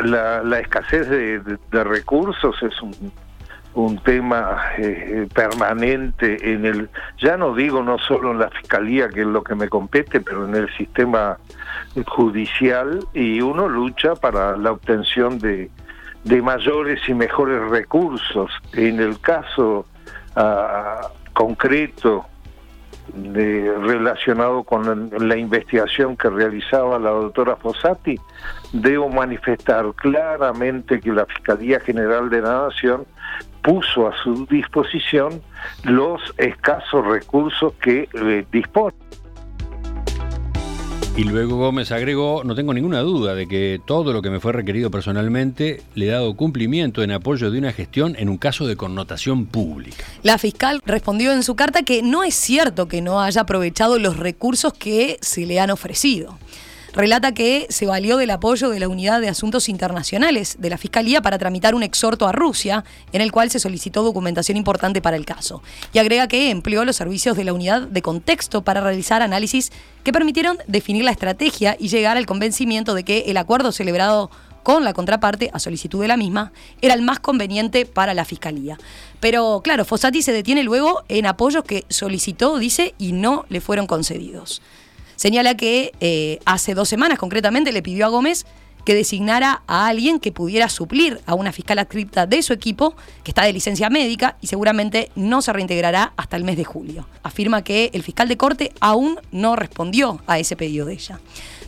La, 0.05 0.59
escasez 0.59 1.09
de, 1.09 1.85
recursos 1.85 2.57
es 2.63 2.75
un, 2.83 3.99
tema 3.99 4.59
eh, 4.77 5.27
permanente 5.35 6.53
en 6.53 6.67
el, 6.67 6.89
ya 7.19 7.37
no 7.37 7.55
digo 7.55 7.83
no 7.83 7.99
solo 7.99 8.33
en 8.33 8.39
la 8.39 8.51
fiscalía, 8.51 9.09
que 9.09 9.21
es 9.21 9.27
lo 9.27 9.43
que 9.43 9.55
me 9.55 9.69
compete, 9.69 10.21
pero 10.21 10.47
en 10.47 10.55
el 10.55 10.69
sistema 10.77 11.39
judicial 12.07 13.01
y 13.15 13.41
uno 13.41 13.69
lucha 13.69 14.15
para 14.15 14.57
la 14.57 14.73
obtención 14.73 15.39
de, 15.39 15.71
de 16.25 16.43
mayores 16.43 17.01
y 17.09 17.15
mejores 17.15 17.61
recursos. 17.71 18.51
En 18.73 19.01
el 19.01 19.21
caso 19.21 19.87
ah, 20.37 21.09
concreto 21.33 22.27
de, 23.13 23.73
relacionado 23.81 24.65
con 24.65 25.11
la, 25.29 25.37
investigación 25.37 26.17
que 26.17 26.31
realizaba 26.31 26.99
la 26.99 27.11
doctora 27.11 27.57
Fossati, 27.57 28.19
debo 28.73 29.09
manifestar 29.09 29.87
claramente 29.95 31.01
que 31.01 31.13
la 31.13 31.27
Fiscalía 31.27 31.81
General 31.81 32.31
de 32.31 32.41
la 32.41 32.69
Nación 32.69 33.07
puso 33.63 34.09
a 34.09 34.17
su 34.23 34.47
disposición 34.47 35.43
los 35.85 36.21
escasos 36.39 37.07
recursos 37.07 37.73
que 37.75 38.09
eh, 38.13 38.47
dispone. 38.51 38.95
Y 41.17 41.23
luego 41.23 41.57
Gómez 41.57 41.93
agregó, 41.93 42.43
no 42.43 42.57
tengo 42.57 42.75
ninguna 42.75 42.99
duda 42.99 43.37
de 43.37 43.47
que 43.47 43.81
todo 43.87 44.13
lo 44.13 44.21
que 44.21 44.31
me 44.31 44.41
fue 44.41 44.53
requerido 44.53 44.91
personalmente 44.91 45.81
le 45.95 46.07
he 46.07 46.11
dado 46.11 46.35
cumplimiento 46.35 47.05
en 47.05 47.13
apoyo 47.13 47.53
de 47.53 47.59
una 47.59 47.73
gestión 47.73 48.17
en 48.19 48.29
un 48.29 48.37
caso 48.37 48.67
de 48.67 48.75
connotación 48.75 49.47
pública. 49.47 50.05
La 50.25 50.39
fiscal 50.39 50.83
respondió 50.85 51.33
en 51.33 51.45
su 51.45 51.55
carta 51.55 51.85
que 51.85 52.03
no 52.03 52.25
es 52.25 52.35
cierto 52.35 52.89
que 52.89 53.01
no 53.01 53.21
haya 53.21 53.43
aprovechado 53.43 54.01
los 54.01 54.17
recursos 54.17 54.73
que 54.73 55.19
se 55.21 55.47
le 55.47 55.61
han 55.61 55.71
ofrecido 55.71 56.37
relata 56.95 57.33
que 57.33 57.67
se 57.71 57.87
valió 57.87 58.17
del 58.17 58.31
apoyo 58.31 58.71
de 58.71 58.79
la 58.79 58.89
Unidad 58.89 59.21
de 59.21 59.29
Asuntos 59.29 59.69
Internacionales 59.69 60.57
de 60.59 60.71
la 60.71 60.79
Fiscalía 60.79 61.21
para 61.23 61.39
tramitar 61.39 61.75
un 61.75 61.83
exhorto 61.83 62.29
a 62.29 62.33
Rusia, 62.33 62.85
en 63.13 63.21
el 63.21 63.33
cual 63.33 63.51
se 63.51 63.59
solicitó 63.59 64.03
documentación 64.03 64.57
importante 64.57 65.03
para 65.03 65.17
el 65.17 65.27
caso. 65.27 65.63
Y 65.93 65.99
agrega 65.99 66.29
que 66.29 66.51
empleó 66.51 66.85
los 66.85 66.97
servicios 66.97 67.37
de 67.37 67.45
la 67.45 67.53
Unidad 67.53 67.83
de 67.83 68.03
Contexto 68.03 68.63
para 68.63 68.81
realizar 68.81 69.23
análisis 69.23 69.73
que 70.05 70.13
permitieron 70.13 70.59
definir 70.67 71.05
la 71.05 71.11
estrategia 71.11 71.77
y 71.79 71.89
llegar 71.89 72.17
al 72.17 72.27
convencimiento 72.27 72.95
de 72.95 73.05
que 73.05 73.25
el 73.27 73.37
acuerdo 73.37 73.73
celebrado 73.73 74.31
con 74.63 74.83
la 74.83 74.95
contraparte, 74.95 75.51
a 75.53 75.59
solicitud 75.59 76.01
de 76.01 76.09
la 76.09 76.17
misma, 76.17 76.53
era 76.81 76.95
el 76.95 77.03
más 77.03 77.21
conveniente 77.21 77.85
para 77.85 78.15
la 78.15 78.25
Fiscalía. 78.25 78.79
Pero 79.21 79.61
claro, 79.63 79.85
Fossati 79.85 80.23
se 80.23 80.33
detiene 80.33 80.63
luego 80.63 81.05
en 81.09 81.27
apoyos 81.27 81.65
que 81.65 81.85
solicitó, 81.91 82.57
dice, 82.59 82.95
y 82.97 83.13
no 83.13 83.45
le 83.51 83.61
fueron 83.61 83.87
concedidos 83.87 84.63
señala 85.17 85.57
que 85.57 85.93
eh, 86.01 86.39
hace 86.45 86.75
dos 86.75 86.89
semanas 86.89 87.19
concretamente 87.19 87.73
le 87.73 87.83
pidió 87.83 88.07
a 88.07 88.09
Gómez 88.09 88.47
que 88.85 88.95
designara 88.95 89.63
a 89.67 89.87
alguien 89.87 90.21
que 90.21 90.31
pudiera 90.31 90.69
suplir 90.69 91.21
a 91.27 91.35
una 91.35 91.53
fiscal 91.53 91.79
adscripta 91.79 92.27
de 92.27 92.43
su 92.43 92.53
equipo, 92.53 92.95
que 93.23 93.31
está 93.31 93.45
de 93.45 93.53
licencia 93.53 93.89
médica 93.91 94.37
y 94.41 94.47
seguramente 94.47 95.11
no 95.15 95.43
se 95.43 95.53
reintegrará 95.53 96.13
hasta 96.17 96.37
el 96.37 96.45
mes 96.45 96.57
de 96.57 96.65
julio. 96.65 97.09
Afirma 97.23 97.65
que 97.65 97.91
el 97.95 98.03
fiscal 98.03 98.29
de 98.29 98.37
corte 98.37 98.73
aún 98.81 99.19
no 99.33 99.57
respondió 99.57 100.21
a 100.27 100.39
ese 100.39 100.57
pedido 100.57 100.87
de 100.87 100.95
ella. 100.95 101.21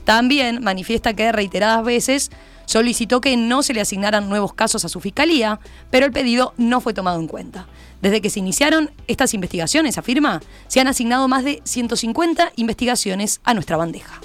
También 0.04 0.62
manifiesta 0.62 1.14
que 1.14 1.32
reiteradas 1.32 1.84
veces 1.84 2.30
solicitó 2.66 3.20
que 3.20 3.36
no 3.36 3.62
se 3.62 3.74
le 3.74 3.80
asignaran 3.80 4.28
nuevos 4.28 4.52
casos 4.52 4.84
a 4.84 4.88
su 4.88 5.00
fiscalía, 5.00 5.58
pero 5.90 6.06
el 6.06 6.12
pedido 6.12 6.52
no 6.56 6.80
fue 6.80 6.94
tomado 6.94 7.18
en 7.18 7.28
cuenta. 7.28 7.66
Desde 8.02 8.20
que 8.20 8.30
se 8.30 8.40
iniciaron 8.40 8.90
estas 9.06 9.34
investigaciones, 9.34 9.98
afirma, 9.98 10.40
se 10.68 10.80
han 10.80 10.88
asignado 10.88 11.28
más 11.28 11.44
de 11.44 11.60
150 11.64 12.52
investigaciones 12.56 13.40
a 13.44 13.54
nuestra 13.54 13.76
bandeja. 13.76 14.20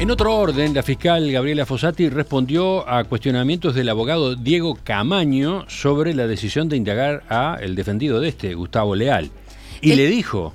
En 0.00 0.10
otro 0.10 0.36
orden, 0.36 0.74
la 0.74 0.82
fiscal 0.82 1.30
Gabriela 1.30 1.66
Fossati 1.66 2.08
respondió 2.08 2.88
a 2.88 3.04
cuestionamientos 3.04 3.76
del 3.76 3.88
abogado 3.88 4.34
Diego 4.34 4.76
Camaño 4.82 5.64
sobre 5.68 6.14
la 6.14 6.26
decisión 6.26 6.68
de 6.68 6.76
indagar 6.76 7.22
a 7.28 7.56
el 7.60 7.76
defendido 7.76 8.18
de 8.18 8.28
este, 8.28 8.54
Gustavo 8.54 8.96
Leal. 8.96 9.30
Y 9.80 9.94
le 9.94 10.08
dijo 10.08 10.52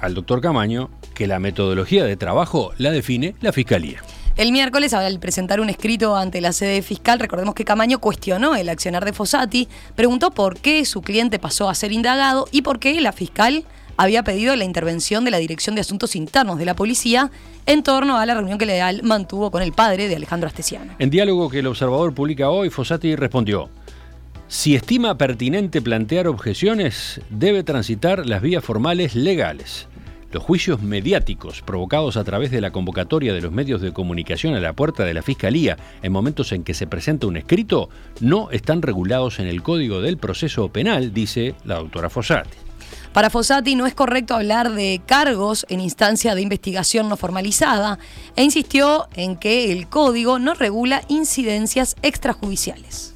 al 0.00 0.14
doctor 0.14 0.40
Camaño 0.40 0.88
que 1.14 1.26
la 1.26 1.38
metodología 1.38 2.04
de 2.04 2.16
trabajo 2.16 2.72
la 2.78 2.90
define 2.90 3.34
la 3.42 3.52
fiscalía. 3.52 4.02
El 4.38 4.52
miércoles, 4.52 4.94
al 4.94 5.18
presentar 5.18 5.60
un 5.60 5.68
escrito 5.68 6.14
ante 6.14 6.40
la 6.40 6.52
sede 6.52 6.80
fiscal, 6.80 7.18
recordemos 7.18 7.56
que 7.56 7.64
Camaño 7.64 7.98
cuestionó 7.98 8.54
el 8.54 8.68
accionar 8.68 9.04
de 9.04 9.12
Fossati, 9.12 9.66
preguntó 9.96 10.30
por 10.30 10.60
qué 10.60 10.84
su 10.84 11.02
cliente 11.02 11.40
pasó 11.40 11.68
a 11.68 11.74
ser 11.74 11.90
indagado 11.90 12.46
y 12.52 12.62
por 12.62 12.78
qué 12.78 13.00
la 13.00 13.10
fiscal 13.10 13.64
había 13.96 14.22
pedido 14.22 14.54
la 14.54 14.62
intervención 14.62 15.24
de 15.24 15.32
la 15.32 15.38
Dirección 15.38 15.74
de 15.74 15.80
Asuntos 15.80 16.14
Internos 16.14 16.56
de 16.60 16.66
la 16.66 16.76
Policía 16.76 17.32
en 17.66 17.82
torno 17.82 18.16
a 18.16 18.26
la 18.26 18.34
reunión 18.34 18.58
que 18.58 18.66
Leal 18.66 19.02
mantuvo 19.02 19.50
con 19.50 19.60
el 19.60 19.72
padre 19.72 20.06
de 20.06 20.14
Alejandro 20.14 20.46
Astesiano. 20.46 20.94
En 21.00 21.10
diálogo 21.10 21.50
que 21.50 21.58
el 21.58 21.66
observador 21.66 22.14
publica 22.14 22.48
hoy, 22.48 22.70
Fossati 22.70 23.16
respondió, 23.16 23.70
si 24.46 24.76
estima 24.76 25.18
pertinente 25.18 25.82
plantear 25.82 26.28
objeciones, 26.28 27.20
debe 27.28 27.64
transitar 27.64 28.24
las 28.24 28.40
vías 28.40 28.64
formales 28.64 29.16
legales. 29.16 29.87
Los 30.30 30.42
juicios 30.42 30.82
mediáticos 30.82 31.62
provocados 31.62 32.18
a 32.18 32.24
través 32.24 32.50
de 32.50 32.60
la 32.60 32.70
convocatoria 32.70 33.32
de 33.32 33.40
los 33.40 33.50
medios 33.50 33.80
de 33.80 33.94
comunicación 33.94 34.54
a 34.54 34.60
la 34.60 34.74
puerta 34.74 35.04
de 35.04 35.14
la 35.14 35.22
Fiscalía 35.22 35.78
en 36.02 36.12
momentos 36.12 36.52
en 36.52 36.64
que 36.64 36.74
se 36.74 36.86
presenta 36.86 37.26
un 37.26 37.38
escrito 37.38 37.88
no 38.20 38.50
están 38.50 38.82
regulados 38.82 39.38
en 39.38 39.46
el 39.46 39.62
Código 39.62 40.02
del 40.02 40.18
Proceso 40.18 40.68
Penal, 40.68 41.14
dice 41.14 41.54
la 41.64 41.76
doctora 41.76 42.10
Fossati. 42.10 42.58
Para 43.14 43.30
Fossati 43.30 43.74
no 43.74 43.86
es 43.86 43.94
correcto 43.94 44.34
hablar 44.34 44.72
de 44.72 45.00
cargos 45.06 45.64
en 45.70 45.80
instancia 45.80 46.34
de 46.34 46.42
investigación 46.42 47.08
no 47.08 47.16
formalizada 47.16 47.98
e 48.36 48.44
insistió 48.44 49.08
en 49.14 49.36
que 49.36 49.72
el 49.72 49.88
código 49.88 50.38
no 50.38 50.52
regula 50.52 51.02
incidencias 51.08 51.96
extrajudiciales. 52.02 53.14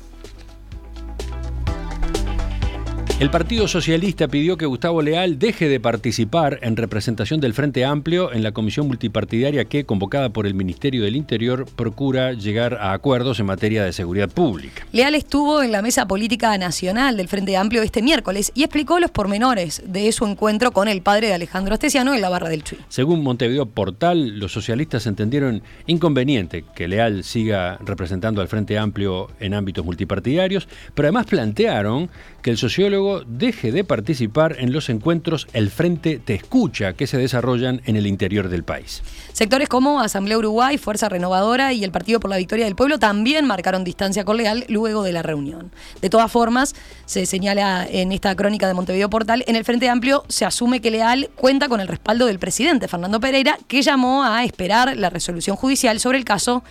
El 3.21 3.31
Partido 3.31 3.69
Socialista 3.69 4.27
pidió 4.27 4.57
que 4.57 4.67
Gustavo 4.67 5.01
Leal 5.01 5.39
deje 5.39 5.69
de 5.69 5.79
participar 5.79 6.59
en 6.63 6.77
representación 6.77 7.41
del 7.41 7.55
Frente 7.55 7.85
Amplio 7.85 8.33
en 8.33 8.43
la 8.43 8.51
comisión 8.51 8.89
multipartidaria 8.89 9.65
que, 9.67 9.85
convocada 9.85 10.31
por 10.31 10.45
el 10.45 10.55
Ministerio 10.55 11.05
del 11.05 11.15
Interior, 11.15 11.67
procura 11.77 12.33
llegar 12.33 12.75
a 12.75 12.93
acuerdos 12.93 13.39
en 13.39 13.47
materia 13.47 13.85
de 13.85 13.93
seguridad 13.93 14.29
pública. 14.29 14.85
Leal 14.91 15.15
estuvo 15.15 15.63
en 15.63 15.71
la 15.71 15.83
mesa 15.83 16.09
política 16.09 16.59
nacional 16.59 17.17
del 17.17 17.29
Frente 17.29 17.57
Amplio 17.57 17.83
este 17.83 18.03
miércoles 18.03 18.51
y 18.57 18.65
explicó 18.65 18.99
los 18.99 19.13
pormenores 19.13 19.83
de 19.87 20.11
su 20.11 20.27
encuentro 20.27 20.73
con 20.73 20.89
el 20.89 21.01
padre 21.03 21.29
de 21.29 21.35
Alejandro 21.35 21.75
Astesiano 21.75 22.15
en 22.15 22.23
la 22.23 22.29
barra 22.29 22.49
del 22.49 22.65
Chuy. 22.65 22.79
Según 22.89 23.23
Montevideo 23.23 23.67
Portal, 23.67 24.41
los 24.41 24.53
socialistas 24.53 25.07
entendieron 25.07 25.63
inconveniente 25.87 26.65
que 26.75 26.89
Leal 26.89 27.23
siga 27.23 27.79
representando 27.85 28.41
al 28.41 28.49
Frente 28.49 28.79
Amplio 28.79 29.29
en 29.39 29.55
ámbitos 29.55 29.85
multipartidarios, 29.85 30.67
pero 30.95 31.07
además 31.07 31.27
plantearon 31.27 32.11
que 32.43 32.51
el 32.51 32.59
sociólogo 32.59 33.12
deje 33.21 33.73
de 33.73 33.85
participar 33.85 34.57
en 34.59 34.73
los 34.73 34.89
encuentros 34.89 35.47
El 35.53 35.71
Frente 35.71 36.19
Te 36.19 36.35
Escucha 36.35 36.95
que 36.95 37.07
se 37.07 37.19
desarrollan 37.19 37.81
en 37.85 37.97
el 37.97 38.07
interior 38.07 38.49
del 38.49 38.65
país. 38.65 39.03
Sectores 39.33 39.69
como 39.69 40.01
Asamblea 40.01 40.39
Uruguay, 40.39 40.79
Fuerza 40.79 41.09
Renovadora 41.09 41.73
y 41.73 41.85
el 41.85 41.93
Partido 41.93 42.21
por 42.21 42.31
la 42.31 42.37
Victoria 42.37 42.65
del 42.65 42.77
Pueblo 42.77 42.99
también 42.99 43.47
marcaron 43.47 43.85
distancia 43.85 44.25
con 44.25 44.37
Leal 44.37 44.65
luego 44.69 45.03
de 45.03 45.13
la 45.13 45.23
reunión. 45.23 45.73
De 46.01 46.11
todas 46.11 46.31
formas, 46.31 46.75
se 47.07 47.27
señala 47.27 47.87
en 47.89 48.13
esta 48.13 48.35
crónica 48.35 48.67
de 48.67 48.75
Montevideo 48.75 49.11
Portal, 49.11 49.45
en 49.47 49.57
el 49.57 49.65
Frente 49.65 49.89
Amplio 49.89 50.25
se 50.29 50.45
asume 50.45 50.81
que 50.81 50.91
Leal 50.91 51.31
cuenta 51.37 51.69
con 51.69 51.81
el 51.81 51.89
respaldo 51.89 52.27
del 52.27 52.39
presidente 52.39 52.89
Fernando 52.89 53.21
Pereira, 53.21 53.59
que 53.69 53.83
llamó 53.83 54.25
a 54.25 54.45
esperar 54.45 54.97
la 54.97 55.11
resolución 55.11 55.57
judicial 55.57 56.01
sobre 56.01 56.19
el 56.19 56.25
caso, 56.25 56.63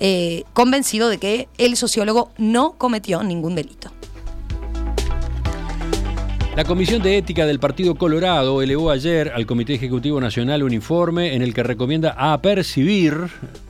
eh, 0.00 0.44
convencido 0.52 1.08
de 1.08 1.18
que 1.18 1.48
el 1.58 1.76
sociólogo 1.76 2.30
no 2.36 2.72
cometió 2.72 3.22
ningún 3.22 3.54
delito. 3.54 3.90
La 6.56 6.64
Comisión 6.64 7.02
de 7.02 7.18
Ética 7.18 7.44
del 7.44 7.60
Partido 7.60 7.96
Colorado 7.96 8.62
elevó 8.62 8.90
ayer 8.90 9.30
al 9.34 9.44
Comité 9.44 9.74
Ejecutivo 9.74 10.22
Nacional 10.22 10.62
un 10.62 10.72
informe 10.72 11.34
en 11.34 11.42
el 11.42 11.52
que 11.52 11.62
recomienda 11.62 12.14
apercibir 12.16 13.14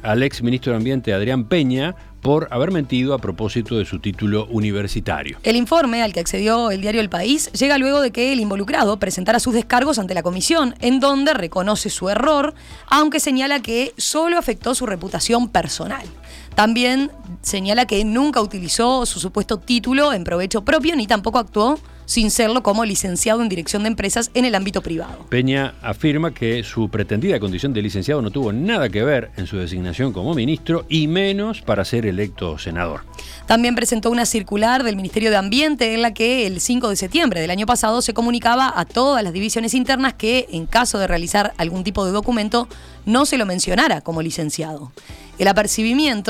al 0.05 0.23
ex 0.23 0.41
ministro 0.41 0.71
de 0.71 0.77
Ambiente 0.77 1.13
Adrián 1.13 1.49
Peña 1.49 1.97
por 2.23 2.47
haber 2.53 2.71
mentido 2.71 3.13
a 3.13 3.19
propósito 3.19 3.77
de 3.77 3.87
su 3.87 3.99
título 3.99 4.47
universitario. 4.51 5.37
El 5.43 5.57
informe 5.57 6.01
al 6.01 6.13
que 6.13 6.21
accedió 6.21 6.71
el 6.71 6.81
diario 6.81 7.01
El 7.01 7.09
País 7.09 7.51
llega 7.51 7.77
luego 7.77 8.01
de 8.01 8.13
que 8.13 8.33
el 8.33 8.39
involucrado 8.39 9.01
presentara 9.01 9.41
sus 9.41 9.55
descargos 9.55 9.99
ante 9.99 10.15
la 10.15 10.23
comisión, 10.23 10.77
en 10.79 11.01
donde 11.01 11.35
reconoce 11.35 11.91
su 11.91 12.09
error, 12.09 12.55
aunque 12.87 13.19
señala 13.19 13.63
que 13.63 13.95
solo 13.97 14.39
afectó 14.39 14.77
su 14.77 14.87
reputación 14.87 15.49
personal. 15.49 16.07
También 16.55 17.11
señala 17.43 17.87
que 17.87 18.05
nunca 18.05 18.41
utilizó 18.41 19.07
su 19.07 19.21
supuesto 19.21 19.59
título 19.59 20.13
en 20.13 20.25
provecho 20.25 20.65
propio 20.65 20.97
ni 20.97 21.07
tampoco 21.07 21.39
actuó 21.39 21.79
sin 22.07 22.31
serlo 22.31 22.63
como 22.63 22.85
licenciado 22.85 23.43
en 23.43 23.49
dirección 23.49 23.83
de 23.83 23.89
empresas 23.89 24.31
en 24.33 24.45
el 24.45 24.55
ámbito 24.55 24.81
privado. 24.81 25.27
Peña 25.29 25.75
afirma 25.83 26.33
que 26.33 26.63
su 26.63 26.89
pretendida 26.89 27.39
condición 27.39 27.73
de 27.75 27.83
licenciado 27.83 28.23
no 28.23 28.31
tuvo 28.31 28.53
nada 28.53 28.89
que 28.89 29.03
ver 29.03 29.31
en 29.37 29.47
su 29.47 29.59
designación 29.59 30.13
como 30.13 30.33
ministro 30.33 30.87
y 30.89 31.09
menos 31.09 31.61
para 31.63 31.85
ser 31.85 32.07
electo 32.07 32.59
senador. 32.59 33.03
También 33.47 33.75
presentó 33.75 34.11
una 34.11 34.25
circular 34.25 34.85
del 34.85 34.97
Ministerio 34.97 35.31
de 35.31 35.37
Ambiente 35.37 35.95
en 35.95 36.03
la 36.03 36.15
que 36.15 36.47
el 36.47 36.61
5 36.61 36.89
de 36.89 36.97
septiembre 36.97 37.41
del 37.41 37.51
año 37.51 37.67
pasado 37.67 38.01
se 38.01 38.15
comunicaba 38.15 38.73
a 38.75 38.85
todas 38.85 39.23
las 39.23 39.33
divisiones 39.33 39.75
internas 39.75 40.15
que 40.15 40.47
en 40.53 40.67
caso 40.67 40.99
de 40.99 41.07
realizar 41.07 41.53
algún 41.59 41.85
tipo 41.85 42.07
de 42.07 42.13
documento 42.13 42.69
no 43.05 43.27
se 43.27 43.37
lo 43.37 43.47
mencionara 43.47 44.01
como 44.01 44.23
licenciado. 44.23 44.93
El 45.39 45.49
apercibimiento, 45.49 46.26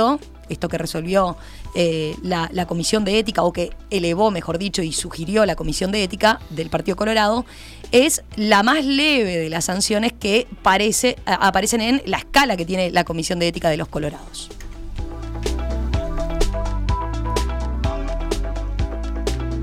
esto 0.48 0.68
que 0.68 0.78
resolvió 0.78 1.36
eh, 1.74 2.14
la, 2.22 2.66
Comisión 2.66 3.04
de 3.04 3.18
Ética, 3.18 3.42
o 3.42 3.52
que 3.52 3.70
elevó, 3.90 4.30
mejor 4.30 4.58
dicho, 4.58 4.82
y 4.82 4.92
sugirió 4.92 5.46
la 5.46 5.56
Comisión 5.56 5.92
de 5.92 6.02
Ética 6.02 6.40
del 6.50 6.70
Partido 6.70 6.96
Colorado, 6.96 7.44
es 7.92 8.22
la 8.36 8.62
más 8.62 8.84
leve 8.84 9.36
de 9.36 9.50
las 9.50 9.64
sanciones 9.66 10.12
que 10.12 10.46
parece, 10.62 11.16
aparecen 11.24 11.80
en 11.80 12.02
la 12.06 12.18
escala 12.18 12.56
que 12.56 12.64
tiene 12.64 12.90
la 12.90 13.04
Comisión 13.04 13.38
de 13.38 13.48
Ética 13.48 13.70
de 13.70 13.76
los 13.76 13.88
Colorados. 13.88 14.50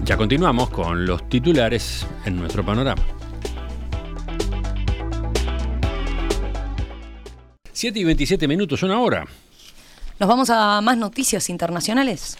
Ya 0.03 0.17
continuamos 0.17 0.69
con 0.69 1.05
los 1.05 1.29
titulares 1.29 2.05
en 2.25 2.35
nuestro 2.35 2.65
panorama. 2.65 3.01
7 7.71 7.99
y 7.99 8.03
27 8.03 8.47
minutos, 8.47 8.83
una 8.83 8.99
hora. 8.99 9.25
Nos 10.23 10.29
vamos 10.29 10.49
a 10.49 10.79
más 10.79 10.97
noticias 10.97 11.49
internacionales. 11.49 12.37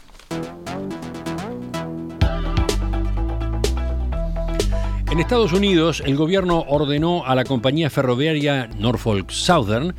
En 5.11 5.19
Estados 5.19 5.51
Unidos, 5.51 6.01
el 6.05 6.15
gobierno 6.15 6.63
ordenó 6.69 7.25
a 7.25 7.35
la 7.35 7.43
compañía 7.43 7.89
ferroviaria 7.89 8.69
Norfolk 8.79 9.31
Southern 9.31 9.95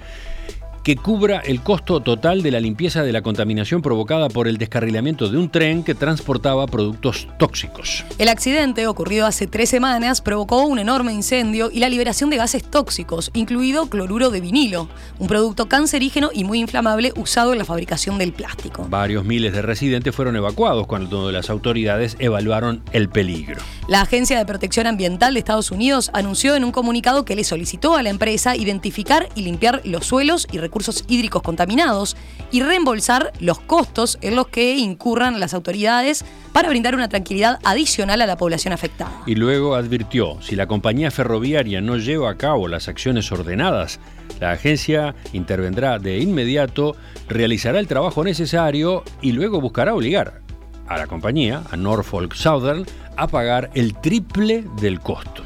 que 0.85 0.97
cubra 0.97 1.39
el 1.39 1.63
costo 1.63 2.01
total 2.01 2.43
de 2.43 2.51
la 2.51 2.61
limpieza 2.61 3.03
de 3.03 3.13
la 3.13 3.23
contaminación 3.23 3.81
provocada 3.81 4.29
por 4.29 4.47
el 4.47 4.59
descarrilamiento 4.59 5.31
de 5.31 5.39
un 5.39 5.49
tren 5.49 5.83
que 5.83 5.95
transportaba 5.95 6.67
productos 6.67 7.27
tóxicos. 7.39 8.05
El 8.19 8.29
accidente, 8.29 8.87
ocurrido 8.87 9.25
hace 9.25 9.47
tres 9.47 9.71
semanas, 9.71 10.21
provocó 10.21 10.67
un 10.67 10.79
enorme 10.79 11.15
incendio 11.15 11.71
y 11.73 11.79
la 11.79 11.89
liberación 11.89 12.29
de 12.29 12.37
gases 12.37 12.63
tóxicos, 12.63 13.31
incluido 13.33 13.89
cloruro 13.89 14.29
de 14.29 14.43
vinilo, 14.43 14.91
un 15.19 15.27
producto 15.27 15.71
cancerígeno 15.71 16.29
y 16.35 16.45
muy 16.45 16.61
inflamable 16.61 17.15
usado 17.17 17.53
en 17.53 17.59
la 17.59 17.65
fabricación 17.65 18.19
del 18.19 18.35
plástico. 18.35 18.87
Varios 18.91 19.25
miles 19.25 19.55
de 19.55 19.63
residentes 19.63 20.15
fueron 20.15 20.37
evacuados 20.37 20.87
cuando 20.87 21.33
las 21.33 21.49
autoridades 21.49 22.15
evaluaron 22.19 22.83
el 22.93 23.09
peligro. 23.09 23.63
La 23.89 24.03
Agencia 24.03 24.37
de 24.37 24.45
Protección 24.45 24.87
Ambiental 24.87 25.33
de 25.33 25.41
Estados 25.41 25.71
Unidos 25.71 26.11
anunció 26.13 26.57
en 26.57 26.65
un 26.65 26.73
comunicado 26.73 27.25
que 27.25 27.37
le 27.37 27.45
solicitó 27.45 27.97
a 27.97 28.03
la 28.03 28.11
empresa 28.11 28.55
identificar 28.55 29.31
y 29.35 29.43
limpiar 29.43 29.81
los 29.85 30.07
suelos 30.07 30.47
y 30.53 30.59
recursos 30.59 30.74
hídricos 31.09 31.43
contaminados 31.43 32.17
y 32.51 32.63
reembolsar 32.63 33.33
los 33.41 33.61
costos 33.61 34.19
en 34.21 34.37
los 34.37 34.49
que 34.49 34.77
incurran 34.77 35.41
las 35.41 35.55
autoridades 35.55 36.25
para 36.53 36.69
brindar 36.69 36.95
una 36.95 37.09
tranquilidad 37.09 37.59
adicional 37.65 38.21
a 38.23 38.27
la 38.27 38.37
población 38.37 38.73
afectada. 38.73 39.23
Y 39.27 39.35
luego 39.35 39.75
advirtió, 39.75 40.41
si 40.43 40.57
la 40.57 40.67
compañía 40.67 41.11
ferroviaria 41.11 41.81
no 41.81 41.97
lleva 41.97 42.31
a 42.31 42.37
cabo 42.37 42.69
las 42.69 42.89
acciones 42.89 43.31
ordenadas, 43.33 44.01
la 44.41 44.53
agencia 44.53 45.15
intervendrá 45.33 45.99
de 45.99 46.19
inmediato, 46.19 46.97
realizará 47.29 47.79
el 47.79 47.87
trabajo 47.87 48.25
necesario 48.25 49.05
y 49.21 49.33
luego 49.33 49.61
buscará 49.61 49.95
obligar 49.95 50.43
a 50.87 50.99
la 50.99 51.07
compañía, 51.07 51.63
a 51.71 51.77
Norfolk 51.77 52.35
Southern, 52.35 52.85
a 53.17 53.27
pagar 53.27 53.71
el 53.75 53.95
triple 53.95 54.65
del 54.81 55.01
costo. 55.01 55.43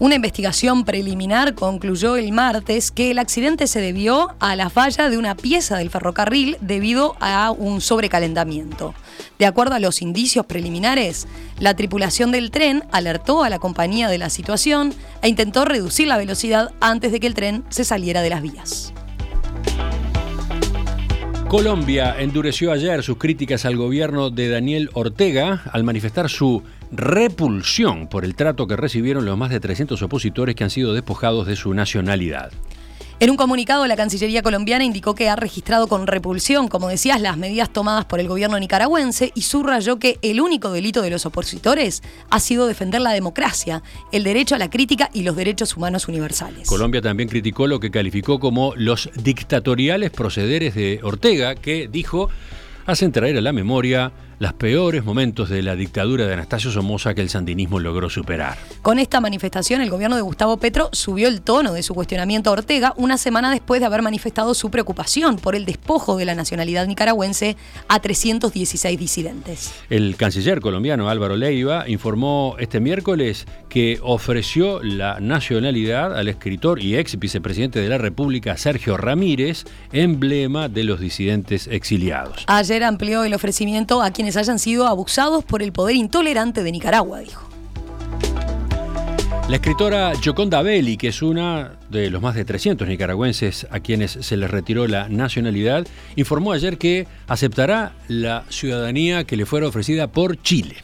Una 0.00 0.14
investigación 0.14 0.84
preliminar 0.84 1.56
concluyó 1.56 2.16
el 2.16 2.30
martes 2.30 2.92
que 2.92 3.10
el 3.10 3.18
accidente 3.18 3.66
se 3.66 3.80
debió 3.80 4.28
a 4.38 4.54
la 4.54 4.70
falla 4.70 5.10
de 5.10 5.18
una 5.18 5.34
pieza 5.34 5.76
del 5.76 5.90
ferrocarril 5.90 6.56
debido 6.60 7.16
a 7.18 7.50
un 7.50 7.80
sobrecalentamiento. 7.80 8.94
De 9.40 9.46
acuerdo 9.46 9.74
a 9.74 9.80
los 9.80 10.00
indicios 10.00 10.46
preliminares, 10.46 11.26
la 11.58 11.74
tripulación 11.74 12.30
del 12.30 12.52
tren 12.52 12.84
alertó 12.92 13.42
a 13.42 13.50
la 13.50 13.58
compañía 13.58 14.08
de 14.08 14.18
la 14.18 14.30
situación 14.30 14.94
e 15.20 15.28
intentó 15.28 15.64
reducir 15.64 16.06
la 16.06 16.16
velocidad 16.16 16.70
antes 16.78 17.10
de 17.10 17.18
que 17.18 17.26
el 17.26 17.34
tren 17.34 17.64
se 17.68 17.82
saliera 17.82 18.22
de 18.22 18.30
las 18.30 18.40
vías. 18.40 18.92
Colombia 21.48 22.14
endureció 22.20 22.70
ayer 22.72 23.02
sus 23.02 23.16
críticas 23.16 23.64
al 23.64 23.76
gobierno 23.76 24.30
de 24.30 24.50
Daniel 24.50 24.90
Ortega 24.92 25.62
al 25.72 25.82
manifestar 25.82 26.28
su 26.28 26.62
repulsión 26.90 28.08
por 28.08 28.24
el 28.24 28.34
trato 28.34 28.66
que 28.66 28.76
recibieron 28.76 29.24
los 29.24 29.36
más 29.36 29.50
de 29.50 29.60
300 29.60 30.00
opositores 30.02 30.54
que 30.54 30.64
han 30.64 30.70
sido 30.70 30.94
despojados 30.94 31.46
de 31.46 31.56
su 31.56 31.74
nacionalidad. 31.74 32.52
En 33.20 33.30
un 33.30 33.36
comunicado, 33.36 33.84
la 33.88 33.96
Cancillería 33.96 34.42
colombiana 34.42 34.84
indicó 34.84 35.16
que 35.16 35.28
ha 35.28 35.34
registrado 35.34 35.88
con 35.88 36.06
repulsión, 36.06 36.68
como 36.68 36.88
decías, 36.88 37.20
las 37.20 37.36
medidas 37.36 37.68
tomadas 37.72 38.04
por 38.04 38.20
el 38.20 38.28
gobierno 38.28 38.60
nicaragüense 38.60 39.32
y 39.34 39.42
subrayó 39.42 39.98
que 39.98 40.20
el 40.22 40.40
único 40.40 40.70
delito 40.70 41.02
de 41.02 41.10
los 41.10 41.26
opositores 41.26 42.04
ha 42.30 42.38
sido 42.38 42.68
defender 42.68 43.00
la 43.00 43.10
democracia, 43.10 43.82
el 44.12 44.22
derecho 44.22 44.54
a 44.54 44.58
la 44.58 44.70
crítica 44.70 45.10
y 45.12 45.24
los 45.24 45.34
derechos 45.34 45.76
humanos 45.76 46.06
universales. 46.06 46.68
Colombia 46.68 47.02
también 47.02 47.28
criticó 47.28 47.66
lo 47.66 47.80
que 47.80 47.90
calificó 47.90 48.38
como 48.38 48.72
los 48.76 49.10
dictatoriales 49.16 50.12
procederes 50.12 50.76
de 50.76 51.00
Ortega, 51.02 51.56
que 51.56 51.88
dijo 51.88 52.28
hacen 52.86 53.10
traer 53.10 53.36
a 53.36 53.40
la 53.40 53.52
memoria 53.52 54.12
los 54.38 54.52
peores 54.52 55.04
momentos 55.04 55.48
de 55.48 55.62
la 55.62 55.74
dictadura 55.74 56.26
de 56.26 56.34
Anastasio 56.34 56.70
Somoza 56.70 57.14
que 57.14 57.20
el 57.20 57.28
sandinismo 57.28 57.80
logró 57.80 58.08
superar. 58.08 58.56
Con 58.82 58.98
esta 58.98 59.20
manifestación, 59.20 59.80
el 59.80 59.90
gobierno 59.90 60.16
de 60.16 60.22
Gustavo 60.22 60.58
Petro 60.58 60.90
subió 60.92 61.28
el 61.28 61.40
tono 61.40 61.72
de 61.72 61.82
su 61.82 61.94
cuestionamiento 61.94 62.50
a 62.50 62.52
Ortega 62.52 62.94
una 62.96 63.18
semana 63.18 63.50
después 63.50 63.80
de 63.80 63.86
haber 63.86 64.02
manifestado 64.02 64.54
su 64.54 64.70
preocupación 64.70 65.36
por 65.36 65.56
el 65.56 65.64
despojo 65.64 66.16
de 66.16 66.24
la 66.24 66.34
nacionalidad 66.34 66.86
nicaragüense 66.86 67.56
a 67.88 68.00
316 68.00 68.98
disidentes. 68.98 69.72
El 69.90 70.16
canciller 70.16 70.60
colombiano 70.60 71.08
Álvaro 71.08 71.36
Leiva 71.36 71.88
informó 71.88 72.56
este 72.58 72.80
miércoles 72.80 73.46
que 73.68 73.98
ofreció 74.02 74.82
la 74.82 75.18
nacionalidad 75.20 76.16
al 76.16 76.28
escritor 76.28 76.80
y 76.80 76.96
ex 76.96 77.18
vicepresidente 77.18 77.80
de 77.80 77.88
la 77.88 77.98
República 77.98 78.56
Sergio 78.56 78.96
Ramírez, 78.96 79.64
emblema 79.92 80.68
de 80.68 80.84
los 80.84 81.00
disidentes 81.00 81.66
exiliados. 81.66 82.44
Ayer 82.46 82.84
amplió 82.84 83.24
el 83.24 83.34
ofrecimiento 83.34 84.02
a 84.02 84.10
quienes 84.10 84.27
hayan 84.36 84.58
sido 84.58 84.86
abusados 84.86 85.44
por 85.44 85.62
el 85.62 85.72
poder 85.72 85.96
intolerante 85.96 86.62
de 86.62 86.72
Nicaragua, 86.72 87.20
dijo. 87.20 87.48
La 89.48 89.56
escritora 89.56 90.12
Gioconda 90.20 90.60
Belli, 90.60 90.98
que 90.98 91.08
es 91.08 91.22
una 91.22 91.78
de 91.88 92.10
los 92.10 92.20
más 92.20 92.34
de 92.34 92.44
300 92.44 92.86
nicaragüenses 92.86 93.66
a 93.70 93.80
quienes 93.80 94.10
se 94.10 94.36
les 94.36 94.50
retiró 94.50 94.86
la 94.86 95.08
nacionalidad, 95.08 95.86
informó 96.16 96.52
ayer 96.52 96.76
que 96.76 97.06
aceptará 97.28 97.94
la 98.08 98.44
ciudadanía 98.50 99.24
que 99.24 99.38
le 99.38 99.46
fuera 99.46 99.66
ofrecida 99.66 100.06
por 100.06 100.42
Chile. 100.42 100.76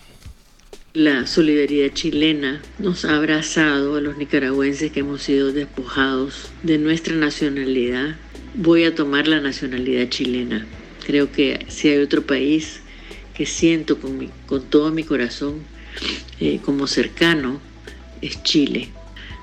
La 0.95 1.27
solidaridad 1.27 1.93
chilena 1.93 2.63
nos 2.79 3.05
ha 3.05 3.17
abrazado 3.17 3.97
a 3.97 4.01
los 4.01 4.17
nicaragüenses 4.17 4.93
que 4.93 5.01
hemos 5.01 5.23
sido 5.23 5.53
despojados 5.53 6.51
de 6.63 6.79
nuestra 6.79 7.17
nacionalidad. 7.17 8.17
Voy 8.55 8.85
a 8.85 8.95
tomar 8.95 9.29
la 9.29 9.41
nacionalidad 9.41 10.09
chilena. 10.09 10.65
Creo 11.05 11.31
que 11.31 11.67
si 11.69 11.89
hay 11.89 11.99
otro 11.99 12.23
país 12.23 12.81
que 13.37 13.47
siento 13.47 13.99
con, 13.99 14.31
con 14.47 14.63
todo 14.63 14.91
mi 14.91 15.05
corazón 15.05 15.63
eh, 16.41 16.61
como 16.65 16.87
cercano 16.87 17.61
es 18.21 18.43
Chile. 18.43 18.89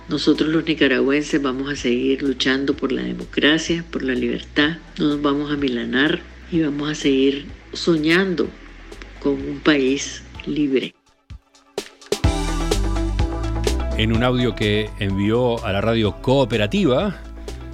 Nosotros 0.10 0.50
los 0.50 0.66
nicaragüenses 0.66 1.42
vamos 1.42 1.72
a 1.72 1.76
seguir 1.76 2.22
luchando 2.22 2.76
por 2.76 2.92
la 2.92 3.04
democracia, 3.04 3.86
por 3.92 4.04
la 4.04 4.14
libertad, 4.14 4.78
no 4.98 5.10
nos 5.10 5.22
vamos 5.22 5.52
a 5.52 5.56
milanar 5.56 6.20
y 6.52 6.62
vamos 6.62 6.92
a 6.92 6.96
seguir 6.96 7.46
soñando 7.74 8.50
con 9.22 9.34
un 9.34 9.60
país 9.60 10.24
libre. 10.46 10.94
En 13.98 14.16
un 14.16 14.24
audio 14.24 14.56
que 14.56 14.90
envió 15.00 15.64
a 15.64 15.72
la 15.72 15.80
radio 15.80 16.22
cooperativa, 16.22 17.22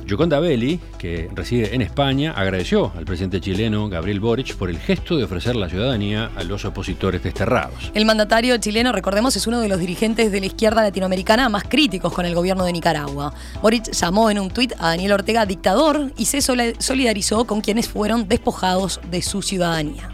Yoconda 0.08 0.40
Belli, 0.40 0.80
que 0.98 1.30
reside 1.36 1.76
en 1.76 1.82
España, 1.82 2.32
agradeció 2.32 2.94
al 2.96 3.04
presidente 3.04 3.42
chileno 3.42 3.90
Gabriel 3.90 4.22
Boric 4.22 4.56
por 4.56 4.70
el 4.70 4.80
gesto 4.80 5.18
de 5.18 5.26
ofrecer 5.26 5.58
la 5.58 5.68
ciudadanía 5.70 6.32
a 6.36 6.44
los 6.44 6.64
opositores 6.64 7.22
desterrados. 7.22 7.92
El 7.94 8.06
mandatario 8.06 8.58
chileno, 8.58 8.94
recordemos, 8.94 9.36
es 9.36 9.46
uno 9.48 9.60
de 9.60 9.68
los 9.68 9.80
dirigentes 9.80 10.32
de 10.32 10.40
la 10.40 10.46
izquierda 10.46 10.82
latinoamericana 10.82 11.50
más 11.50 11.66
críticos 11.66 12.14
con 12.14 12.26
el 12.26 12.34
gobierno 12.34 12.64
de 12.64 12.72
Nicaragua. 12.72 13.34
Boric 13.62 13.92
llamó 13.92 14.32
en 14.32 14.40
un 14.40 14.50
tuit 14.50 14.72
a 14.80 14.90
Daniel 14.90 15.12
Ortega 15.12 15.46
dictador 15.46 16.14
y 16.16 16.26
se 16.26 16.42
solidarizó 16.42 17.46
con 17.46 17.60
quienes 17.60 17.90
fueron 17.90 18.30
despojados 18.30 19.02
de 19.12 19.22
su 19.22 19.42
ciudadanía. 19.42 20.10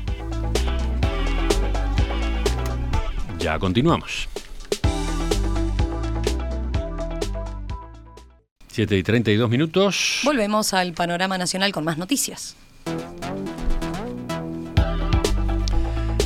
Ya 3.38 3.60
continuamos. 3.60 4.28
7 8.74 8.98
y 8.98 9.04
32 9.04 9.52
minutos. 9.52 10.22
Volvemos 10.24 10.74
al 10.74 10.94
panorama 10.94 11.38
nacional 11.38 11.72
con 11.72 11.84
más 11.84 12.00
noticias. 12.00 12.56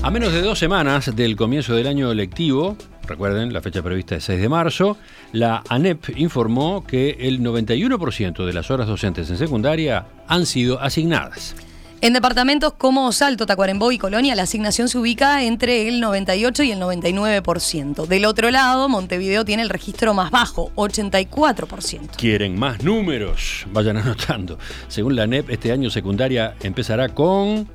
A 0.01 0.09
menos 0.09 0.31
de 0.31 0.41
dos 0.41 0.57
semanas 0.57 1.13
del 1.13 1.35
comienzo 1.35 1.75
del 1.75 1.87
año 1.87 2.13
lectivo, 2.13 2.77
recuerden, 3.05 3.51
la 3.51 3.61
fecha 3.61 3.83
prevista 3.83 4.15
es 4.15 4.23
6 4.23 4.39
de 4.39 4.47
marzo, 4.47 4.97
la 5.33 5.61
ANEP 5.67 6.17
informó 6.17 6.87
que 6.87 7.17
el 7.19 7.41
91% 7.41 8.45
de 8.45 8.53
las 8.53 8.71
horas 8.71 8.87
docentes 8.87 9.29
en 9.29 9.37
secundaria 9.37 10.05
han 10.29 10.45
sido 10.45 10.79
asignadas. 10.79 11.53
En 11.99 12.13
departamentos 12.13 12.73
como 12.73 13.11
Salto, 13.11 13.47
Tacuarembó 13.47 13.91
y 13.91 13.97
Colonia, 13.97 14.35
la 14.35 14.43
asignación 14.43 14.87
se 14.87 14.99
ubica 14.99 15.43
entre 15.43 15.87
el 15.87 15.99
98 15.99 16.61
y 16.61 16.71
el 16.71 16.79
99%. 16.79 18.05
Del 18.05 18.25
otro 18.25 18.51
lado, 18.51 18.87
Montevideo 18.87 19.43
tiene 19.45 19.63
el 19.63 19.69
registro 19.69 20.13
más 20.13 20.29
bajo, 20.29 20.71
84%. 20.75 22.15
¿Quieren 22.15 22.59
más 22.59 22.83
números? 22.83 23.65
Vayan 23.71 23.97
anotando. 23.97 24.59
Según 24.87 25.15
la 25.15 25.25
NEP, 25.25 25.49
este 25.49 25.71
año 25.71 25.89
secundaria 25.89 26.53
empezará 26.61 27.09
con... 27.09 27.67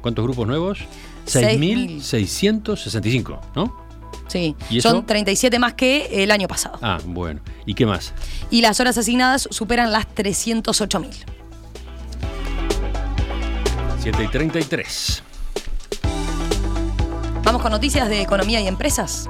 ¿Cuántos 0.00 0.24
grupos 0.24 0.48
nuevos? 0.48 0.80
6.665, 1.26 3.38
¿no? 3.54 3.86
Sí, 4.26 4.56
son 4.80 5.06
37 5.06 5.60
más 5.60 5.74
que 5.74 6.24
el 6.24 6.32
año 6.32 6.48
pasado. 6.48 6.80
Ah, 6.82 6.98
bueno. 7.04 7.42
¿Y 7.64 7.74
qué 7.74 7.86
más? 7.86 8.12
Y 8.50 8.60
las 8.60 8.80
horas 8.80 8.98
asignadas 8.98 9.46
superan 9.50 9.92
las 9.92 10.08
308.000. 10.08 11.37
7 14.10 14.24
y 14.24 14.28
33. 14.28 15.22
Vamos 17.42 17.60
con 17.60 17.70
noticias 17.70 18.08
de 18.08 18.22
economía 18.22 18.58
y 18.58 18.66
empresas. 18.66 19.28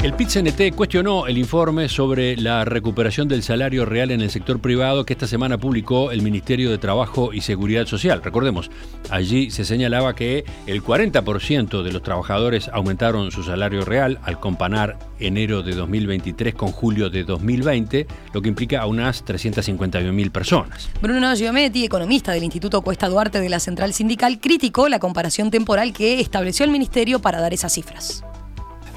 El 0.00 0.14
PIT-CNT 0.14 0.76
cuestionó 0.76 1.26
el 1.26 1.38
informe 1.38 1.88
sobre 1.88 2.36
la 2.36 2.64
recuperación 2.64 3.26
del 3.26 3.42
salario 3.42 3.84
real 3.84 4.12
en 4.12 4.20
el 4.20 4.30
sector 4.30 4.60
privado 4.60 5.04
que 5.04 5.12
esta 5.12 5.26
semana 5.26 5.58
publicó 5.58 6.12
el 6.12 6.22
Ministerio 6.22 6.70
de 6.70 6.78
Trabajo 6.78 7.32
y 7.32 7.40
Seguridad 7.40 7.84
Social. 7.84 8.22
Recordemos, 8.22 8.70
allí 9.10 9.50
se 9.50 9.64
señalaba 9.64 10.14
que 10.14 10.44
el 10.68 10.84
40% 10.84 11.82
de 11.82 11.92
los 11.92 12.04
trabajadores 12.04 12.70
aumentaron 12.72 13.32
su 13.32 13.42
salario 13.42 13.84
real 13.84 14.20
al 14.22 14.38
comparar 14.38 15.00
enero 15.18 15.64
de 15.64 15.74
2023 15.74 16.54
con 16.54 16.70
julio 16.70 17.10
de 17.10 17.24
2020, 17.24 18.06
lo 18.32 18.40
que 18.40 18.48
implica 18.48 18.80
a 18.80 18.86
unas 18.86 19.24
351.000 19.24 20.30
personas. 20.30 20.90
Bruno 21.02 21.34
Giometti, 21.34 21.84
economista 21.84 22.30
del 22.30 22.44
Instituto 22.44 22.82
Cuesta 22.82 23.08
Duarte 23.08 23.40
de 23.40 23.48
la 23.48 23.58
Central 23.58 23.92
Sindical, 23.92 24.38
criticó 24.38 24.88
la 24.88 25.00
comparación 25.00 25.50
temporal 25.50 25.92
que 25.92 26.20
estableció 26.20 26.64
el 26.64 26.70
Ministerio 26.70 27.18
para 27.18 27.40
dar 27.40 27.52
esas 27.52 27.72
cifras. 27.72 28.22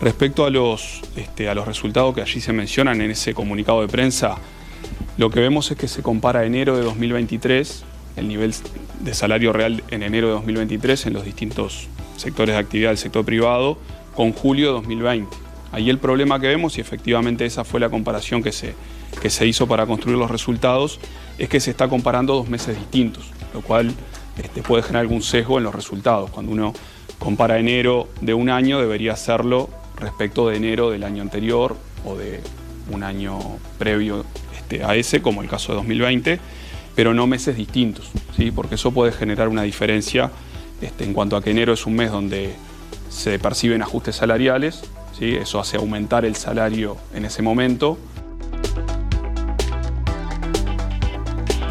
Respecto 0.01 0.45
a 0.45 0.49
los, 0.49 1.01
este, 1.15 1.47
a 1.47 1.53
los 1.53 1.67
resultados 1.67 2.15
que 2.15 2.21
allí 2.21 2.41
se 2.41 2.53
mencionan 2.53 3.01
en 3.01 3.11
ese 3.11 3.35
comunicado 3.35 3.81
de 3.81 3.87
prensa, 3.87 4.37
lo 5.17 5.29
que 5.29 5.39
vemos 5.39 5.69
es 5.69 5.77
que 5.77 5.87
se 5.87 6.01
compara 6.01 6.43
enero 6.43 6.75
de 6.75 6.83
2023, 6.83 7.83
el 8.15 8.27
nivel 8.27 8.55
de 9.01 9.13
salario 9.13 9.53
real 9.53 9.83
en 9.91 10.01
enero 10.01 10.27
de 10.27 10.33
2023 10.33 11.05
en 11.05 11.13
los 11.13 11.23
distintos 11.23 11.87
sectores 12.17 12.55
de 12.55 12.59
actividad 12.59 12.89
del 12.89 12.97
sector 12.97 13.23
privado, 13.23 13.77
con 14.15 14.33
julio 14.33 14.67
de 14.67 14.73
2020. 14.73 15.37
Ahí 15.71 15.91
el 15.91 15.99
problema 15.99 16.39
que 16.39 16.47
vemos, 16.47 16.79
y 16.79 16.81
efectivamente 16.81 17.45
esa 17.45 17.63
fue 17.63 17.79
la 17.79 17.89
comparación 17.89 18.41
que 18.41 18.51
se, 18.51 18.73
que 19.21 19.29
se 19.29 19.45
hizo 19.45 19.67
para 19.67 19.85
construir 19.85 20.17
los 20.17 20.31
resultados, 20.31 20.99
es 21.37 21.47
que 21.47 21.59
se 21.59 21.69
está 21.69 21.87
comparando 21.87 22.33
dos 22.33 22.49
meses 22.49 22.75
distintos, 22.75 23.25
lo 23.53 23.61
cual 23.61 23.93
este, 24.41 24.63
puede 24.63 24.81
generar 24.81 25.01
algún 25.01 25.21
sesgo 25.21 25.59
en 25.59 25.63
los 25.63 25.75
resultados. 25.75 26.31
Cuando 26.31 26.51
uno 26.51 26.73
compara 27.19 27.59
enero 27.59 28.09
de 28.19 28.33
un 28.33 28.49
año, 28.49 28.79
debería 28.79 29.13
hacerlo 29.13 29.69
respecto 30.01 30.49
de 30.49 30.57
enero 30.57 30.89
del 30.89 31.03
año 31.03 31.21
anterior 31.21 31.77
o 32.05 32.15
de 32.15 32.41
un 32.91 33.03
año 33.03 33.39
previo 33.77 34.25
este, 34.55 34.83
a 34.83 34.95
ese, 34.95 35.21
como 35.21 35.41
el 35.41 35.49
caso 35.49 35.71
de 35.71 35.77
2020, 35.77 36.39
pero 36.95 37.13
no 37.13 37.27
meses 37.27 37.55
distintos, 37.55 38.09
¿sí? 38.35 38.51
porque 38.51 38.75
eso 38.75 38.91
puede 38.91 39.11
generar 39.11 39.47
una 39.47 39.63
diferencia 39.63 40.31
este, 40.81 41.03
en 41.03 41.13
cuanto 41.13 41.37
a 41.37 41.43
que 41.43 41.51
enero 41.51 41.73
es 41.73 41.85
un 41.85 41.95
mes 41.95 42.11
donde 42.11 42.55
se 43.09 43.39
perciben 43.39 43.81
ajustes 43.81 44.15
salariales, 44.15 44.81
¿sí? 45.17 45.35
eso 45.35 45.59
hace 45.59 45.77
aumentar 45.77 46.25
el 46.25 46.35
salario 46.35 46.97
en 47.13 47.25
ese 47.25 47.41
momento, 47.41 47.97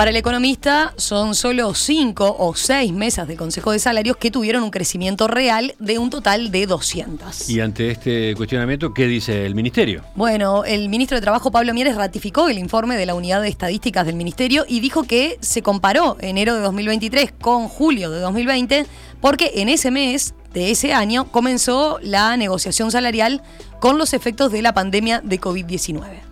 Para 0.00 0.12
el 0.12 0.16
economista 0.16 0.94
son 0.96 1.34
solo 1.34 1.74
cinco 1.74 2.34
o 2.38 2.54
seis 2.54 2.90
mesas 2.90 3.28
del 3.28 3.36
Consejo 3.36 3.72
de 3.72 3.78
Salarios 3.78 4.16
que 4.16 4.30
tuvieron 4.30 4.62
un 4.62 4.70
crecimiento 4.70 5.28
real 5.28 5.74
de 5.78 5.98
un 5.98 6.08
total 6.08 6.50
de 6.50 6.64
200. 6.64 7.50
Y 7.50 7.60
ante 7.60 7.90
este 7.90 8.34
cuestionamiento, 8.34 8.94
¿qué 8.94 9.06
dice 9.06 9.44
el 9.44 9.54
Ministerio? 9.54 10.02
Bueno, 10.14 10.64
el 10.64 10.88
ministro 10.88 11.16
de 11.16 11.20
Trabajo, 11.20 11.50
Pablo 11.50 11.74
Mieres, 11.74 11.96
ratificó 11.96 12.48
el 12.48 12.56
informe 12.56 12.96
de 12.96 13.04
la 13.04 13.14
Unidad 13.14 13.42
de 13.42 13.48
Estadísticas 13.48 14.06
del 14.06 14.16
Ministerio 14.16 14.64
y 14.66 14.80
dijo 14.80 15.02
que 15.02 15.36
se 15.42 15.60
comparó 15.60 16.16
enero 16.22 16.54
de 16.54 16.62
2023 16.62 17.32
con 17.38 17.68
julio 17.68 18.10
de 18.10 18.20
2020 18.20 18.86
porque 19.20 19.52
en 19.56 19.68
ese 19.68 19.90
mes 19.90 20.32
de 20.54 20.70
ese 20.70 20.94
año 20.94 21.30
comenzó 21.30 21.98
la 22.00 22.38
negociación 22.38 22.90
salarial 22.90 23.42
con 23.80 23.98
los 23.98 24.14
efectos 24.14 24.50
de 24.50 24.62
la 24.62 24.72
pandemia 24.72 25.20
de 25.22 25.38
COVID-19. 25.38 26.29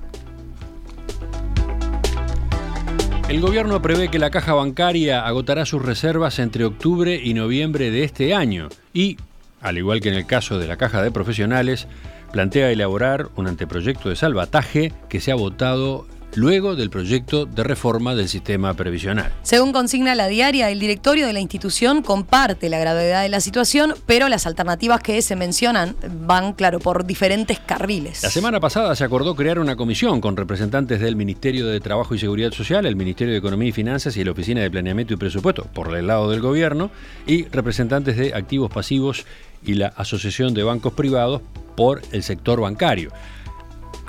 El 3.28 3.42
gobierno 3.42 3.82
prevé 3.82 4.08
que 4.08 4.18
la 4.18 4.30
caja 4.30 4.54
bancaria 4.54 5.26
agotará 5.26 5.66
sus 5.66 5.82
reservas 5.82 6.38
entre 6.38 6.64
octubre 6.64 7.20
y 7.22 7.34
noviembre 7.34 7.90
de 7.90 8.02
este 8.02 8.32
año 8.32 8.70
y, 8.94 9.18
al 9.60 9.76
igual 9.76 10.00
que 10.00 10.08
en 10.08 10.14
el 10.14 10.24
caso 10.24 10.58
de 10.58 10.66
la 10.66 10.78
caja 10.78 11.02
de 11.02 11.10
profesionales, 11.10 11.88
plantea 12.32 12.70
elaborar 12.70 13.28
un 13.36 13.46
anteproyecto 13.46 14.08
de 14.08 14.16
salvataje 14.16 14.94
que 15.10 15.20
se 15.20 15.30
ha 15.30 15.34
votado 15.34 16.06
luego 16.34 16.76
del 16.76 16.90
proyecto 16.90 17.46
de 17.46 17.64
reforma 17.64 18.14
del 18.14 18.28
sistema 18.28 18.74
previsional. 18.74 19.32
Según 19.42 19.72
consigna 19.72 20.14
la 20.14 20.28
diaria, 20.28 20.70
el 20.70 20.78
directorio 20.78 21.26
de 21.26 21.32
la 21.32 21.40
institución 21.40 22.02
comparte 22.02 22.68
la 22.68 22.78
gravedad 22.78 23.22
de 23.22 23.28
la 23.28 23.40
situación, 23.40 23.94
pero 24.06 24.28
las 24.28 24.46
alternativas 24.46 25.00
que 25.00 25.20
se 25.22 25.36
mencionan 25.36 25.96
van, 26.26 26.52
claro, 26.52 26.78
por 26.78 27.06
diferentes 27.06 27.58
carriles. 27.60 28.22
La 28.22 28.30
semana 28.30 28.60
pasada 28.60 28.94
se 28.94 29.04
acordó 29.04 29.34
crear 29.34 29.58
una 29.58 29.76
comisión 29.76 30.20
con 30.20 30.36
representantes 30.36 31.00
del 31.00 31.16
Ministerio 31.16 31.66
de 31.66 31.80
Trabajo 31.80 32.14
y 32.14 32.18
Seguridad 32.18 32.52
Social, 32.52 32.86
el 32.86 32.96
Ministerio 32.96 33.32
de 33.32 33.38
Economía 33.38 33.68
y 33.68 33.72
Finanzas 33.72 34.16
y 34.16 34.24
la 34.24 34.32
Oficina 34.32 34.60
de 34.60 34.70
Planeamiento 34.70 35.14
y 35.14 35.16
Presupuesto, 35.16 35.64
por 35.72 35.96
el 35.96 36.06
lado 36.06 36.30
del 36.30 36.40
gobierno, 36.40 36.90
y 37.26 37.44
representantes 37.44 38.16
de 38.16 38.34
activos 38.34 38.70
pasivos 38.70 39.24
y 39.64 39.74
la 39.74 39.88
Asociación 39.88 40.54
de 40.54 40.62
Bancos 40.62 40.92
Privados 40.92 41.42
por 41.76 42.02
el 42.12 42.22
sector 42.22 42.60
bancario. 42.60 43.10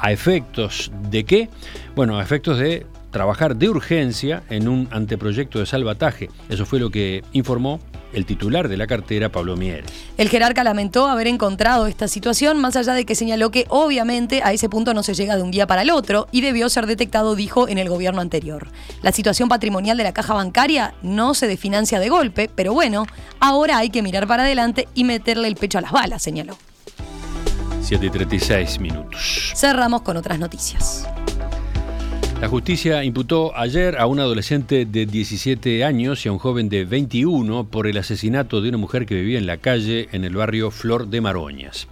¿A 0.02 0.12
efectos 0.12 0.92
de 1.10 1.26
qué? 1.26 1.50
Bueno, 1.96 2.18
a 2.18 2.24
efectos 2.24 2.58
de 2.58 2.86
trabajar 3.12 3.56
de 3.56 3.70
urgencia 3.70 4.44
en 4.50 4.68
un 4.68 4.88
anteproyecto 4.92 5.60
de 5.60 5.66
salvataje. 5.66 6.30
Eso 6.48 6.66
fue 6.66 6.80
lo 6.80 6.90
que 6.90 7.24
informó 7.34 7.80
el 8.14 8.26
titular 8.26 8.68
de 8.70 8.78
la 8.78 8.88
cartera, 8.88 9.30
Pablo 9.30 9.56
Mier. 9.56 9.84
El 10.18 10.30
jerarca 10.30 10.64
lamentó 10.64 11.08
haber 11.08 11.28
encontrado 11.28 11.86
esta 11.88 12.08
situación, 12.08 12.60
más 12.60 12.76
allá 12.76 12.94
de 12.94 13.06
que 13.06 13.14
señaló 13.14 13.52
que 13.52 13.66
obviamente 13.70 14.42
a 14.44 14.52
ese 14.52 14.70
punto 14.70 14.94
no 14.94 15.04
se 15.04 15.14
llega 15.14 15.36
de 15.36 15.44
un 15.44 15.52
día 15.52 15.68
para 15.68 15.84
el 15.84 15.92
otro 15.92 16.28
y 16.32 16.42
debió 16.42 16.70
ser 16.70 16.88
detectado, 16.88 17.36
dijo, 17.36 17.68
en 17.68 17.78
el 17.78 17.90
gobierno 17.90 18.22
anterior. 18.22 18.68
La 19.02 19.12
situación 19.12 19.50
patrimonial 19.50 19.98
de 19.98 20.04
la 20.04 20.14
caja 20.14 20.34
bancaria 20.34 20.94
no 21.04 21.34
se 21.34 21.48
desfinancia 21.48 22.00
de 22.00 22.10
golpe, 22.10 22.50
pero 22.54 22.74
bueno, 22.74 23.06
ahora 23.40 23.78
hay 23.78 23.90
que 23.90 24.02
mirar 24.02 24.28
para 24.28 24.44
adelante 24.44 24.88
y 24.96 25.04
meterle 25.04 25.48
el 25.48 25.56
pecho 25.56 25.78
a 25.78 25.82
las 25.82 25.92
balas, 25.92 26.24
señaló. 26.24 26.58
7 27.90 28.06
y 28.06 28.10
36 28.12 28.80
minutos. 28.82 29.52
Cerramos 29.56 30.04
con 30.04 30.16
otras 30.16 30.38
noticias. 30.38 31.10
La 32.40 32.48
justicia 32.48 33.04
imputó 33.04 33.58
ayer 33.58 33.98
a 33.98 34.06
un 34.06 34.20
adolescente 34.20 34.86
de 34.86 35.08
17 35.08 35.84
años 35.84 36.24
y 36.24 36.30
a 36.30 36.32
un 36.32 36.38
joven 36.38 36.70
de 36.70 36.86
21 36.86 37.64
por 37.64 37.88
el 37.88 37.98
asesinato 37.98 38.62
de 38.62 38.70
una 38.70 38.78
mujer 38.78 39.08
que 39.08 39.16
vivía 39.16 39.40
en 39.40 39.48
la 39.48 39.58
calle 39.58 40.08
en 40.12 40.24
el 40.24 40.36
barrio 40.36 40.70
Flor 40.70 41.08
de 41.08 41.20
Maroñas. 41.20 41.88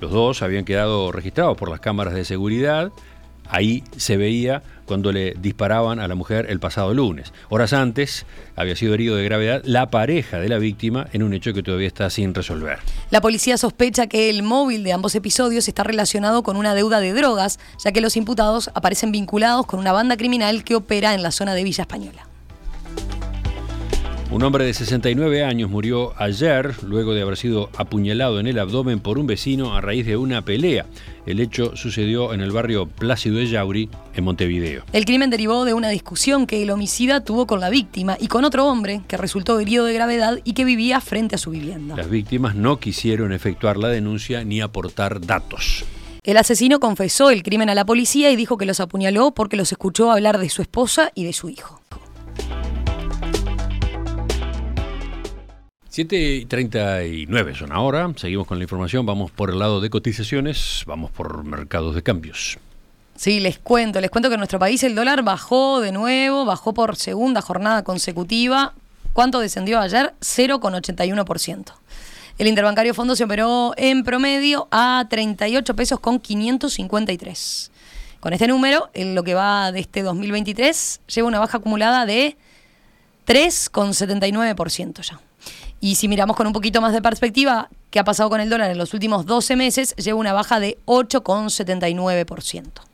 Los 0.00 0.10
dos 0.10 0.42
habían 0.42 0.64
quedado 0.64 1.12
registrados 1.12 1.56
por 1.56 1.70
las 1.70 1.78
cámaras 1.78 2.14
de 2.14 2.24
seguridad 2.24 2.90
Ahí 3.50 3.82
se 3.96 4.16
veía 4.16 4.62
cuando 4.86 5.12
le 5.12 5.34
disparaban 5.40 6.00
a 6.00 6.08
la 6.08 6.14
mujer 6.14 6.46
el 6.48 6.58
pasado 6.60 6.94
lunes. 6.94 7.32
Horas 7.48 7.72
antes 7.72 8.26
había 8.56 8.74
sido 8.76 8.94
herido 8.94 9.16
de 9.16 9.24
gravedad 9.24 9.62
la 9.64 9.90
pareja 9.90 10.38
de 10.38 10.48
la 10.48 10.58
víctima 10.58 11.06
en 11.12 11.22
un 11.22 11.32
hecho 11.32 11.52
que 11.52 11.62
todavía 11.62 11.86
está 11.86 12.10
sin 12.10 12.34
resolver. 12.34 12.78
La 13.10 13.20
policía 13.20 13.56
sospecha 13.56 14.06
que 14.06 14.30
el 14.30 14.42
móvil 14.42 14.84
de 14.84 14.92
ambos 14.92 15.14
episodios 15.14 15.68
está 15.68 15.84
relacionado 15.84 16.42
con 16.42 16.56
una 16.56 16.74
deuda 16.74 17.00
de 17.00 17.12
drogas, 17.12 17.58
ya 17.84 17.92
que 17.92 18.00
los 18.00 18.16
imputados 18.16 18.70
aparecen 18.74 19.12
vinculados 19.12 19.66
con 19.66 19.80
una 19.80 19.92
banda 19.92 20.16
criminal 20.16 20.64
que 20.64 20.74
opera 20.74 21.14
en 21.14 21.22
la 21.22 21.30
zona 21.30 21.54
de 21.54 21.64
Villa 21.64 21.82
Española. 21.82 22.29
Un 24.32 24.44
hombre 24.44 24.64
de 24.64 24.72
69 24.72 25.42
años 25.42 25.68
murió 25.68 26.12
ayer 26.16 26.76
luego 26.84 27.14
de 27.14 27.22
haber 27.22 27.36
sido 27.36 27.68
apuñalado 27.76 28.38
en 28.38 28.46
el 28.46 28.60
abdomen 28.60 29.00
por 29.00 29.18
un 29.18 29.26
vecino 29.26 29.74
a 29.74 29.80
raíz 29.80 30.06
de 30.06 30.16
una 30.16 30.44
pelea. 30.44 30.86
El 31.26 31.40
hecho 31.40 31.74
sucedió 31.74 32.32
en 32.32 32.40
el 32.40 32.52
barrio 32.52 32.86
Plácido 32.86 33.38
de 33.38 33.48
Yauri, 33.48 33.90
en 34.14 34.22
Montevideo. 34.22 34.84
El 34.92 35.04
crimen 35.04 35.30
derivó 35.30 35.64
de 35.64 35.74
una 35.74 35.88
discusión 35.88 36.46
que 36.46 36.62
el 36.62 36.70
homicida 36.70 37.24
tuvo 37.24 37.48
con 37.48 37.58
la 37.58 37.70
víctima 37.70 38.16
y 38.20 38.28
con 38.28 38.44
otro 38.44 38.66
hombre 38.66 39.02
que 39.08 39.16
resultó 39.16 39.58
herido 39.58 39.84
de 39.84 39.94
gravedad 39.94 40.38
y 40.44 40.52
que 40.52 40.64
vivía 40.64 41.00
frente 41.00 41.34
a 41.34 41.38
su 41.38 41.50
vivienda. 41.50 41.96
Las 41.96 42.08
víctimas 42.08 42.54
no 42.54 42.78
quisieron 42.78 43.32
efectuar 43.32 43.78
la 43.78 43.88
denuncia 43.88 44.44
ni 44.44 44.60
aportar 44.60 45.20
datos. 45.20 45.84
El 46.22 46.36
asesino 46.36 46.78
confesó 46.78 47.30
el 47.30 47.42
crimen 47.42 47.68
a 47.68 47.74
la 47.74 47.84
policía 47.84 48.30
y 48.30 48.36
dijo 48.36 48.58
que 48.58 48.66
los 48.66 48.78
apuñaló 48.78 49.32
porque 49.32 49.56
los 49.56 49.72
escuchó 49.72 50.12
hablar 50.12 50.38
de 50.38 50.50
su 50.50 50.62
esposa 50.62 51.10
y 51.16 51.24
de 51.24 51.32
su 51.32 51.48
hijo. 51.48 51.79
7 55.90 56.16
y 56.16 56.44
39 56.44 57.54
son 57.56 57.72
ahora. 57.72 58.12
Seguimos 58.14 58.46
con 58.46 58.58
la 58.58 58.64
información. 58.64 59.04
Vamos 59.06 59.32
por 59.32 59.50
el 59.50 59.58
lado 59.58 59.80
de 59.80 59.90
cotizaciones. 59.90 60.84
Vamos 60.86 61.10
por 61.10 61.42
mercados 61.42 61.96
de 61.96 62.02
cambios. 62.04 62.58
Sí, 63.16 63.40
les 63.40 63.58
cuento. 63.58 64.00
Les 64.00 64.08
cuento 64.08 64.28
que 64.28 64.34
en 64.34 64.40
nuestro 64.40 64.60
país 64.60 64.84
el 64.84 64.94
dólar 64.94 65.24
bajó 65.24 65.80
de 65.80 65.90
nuevo, 65.90 66.44
bajó 66.44 66.72
por 66.72 66.94
segunda 66.94 67.42
jornada 67.42 67.82
consecutiva. 67.82 68.72
¿Cuánto 69.12 69.40
descendió 69.40 69.80
ayer? 69.80 70.14
0,81%. 70.20 71.72
El 72.38 72.46
interbancario 72.46 72.94
fondo 72.94 73.16
se 73.16 73.24
operó 73.24 73.74
en 73.76 74.04
promedio 74.04 74.68
a 74.70 75.04
38 75.10 75.74
pesos 75.74 75.98
con 75.98 76.20
553. 76.20 77.72
Con 78.20 78.32
este 78.32 78.46
número, 78.46 78.90
en 78.94 79.16
lo 79.16 79.24
que 79.24 79.34
va 79.34 79.72
de 79.72 79.80
este 79.80 80.02
2023, 80.02 81.00
lleva 81.08 81.26
una 81.26 81.40
baja 81.40 81.58
acumulada 81.58 82.06
de 82.06 82.36
3,79% 83.26 85.02
ya. 85.02 85.20
Y 85.80 85.94
si 85.94 86.08
miramos 86.08 86.36
con 86.36 86.46
un 86.46 86.52
poquito 86.52 86.82
más 86.82 86.92
de 86.92 87.00
perspectiva, 87.00 87.70
¿qué 87.90 87.98
ha 87.98 88.04
pasado 88.04 88.28
con 88.28 88.40
el 88.40 88.50
dólar 88.50 88.70
en 88.70 88.78
los 88.78 88.92
últimos 88.92 89.24
12 89.24 89.56
meses? 89.56 89.96
Lleva 89.96 90.18
una 90.18 90.34
baja 90.34 90.60
de 90.60 90.76
8,79%. 90.84 92.90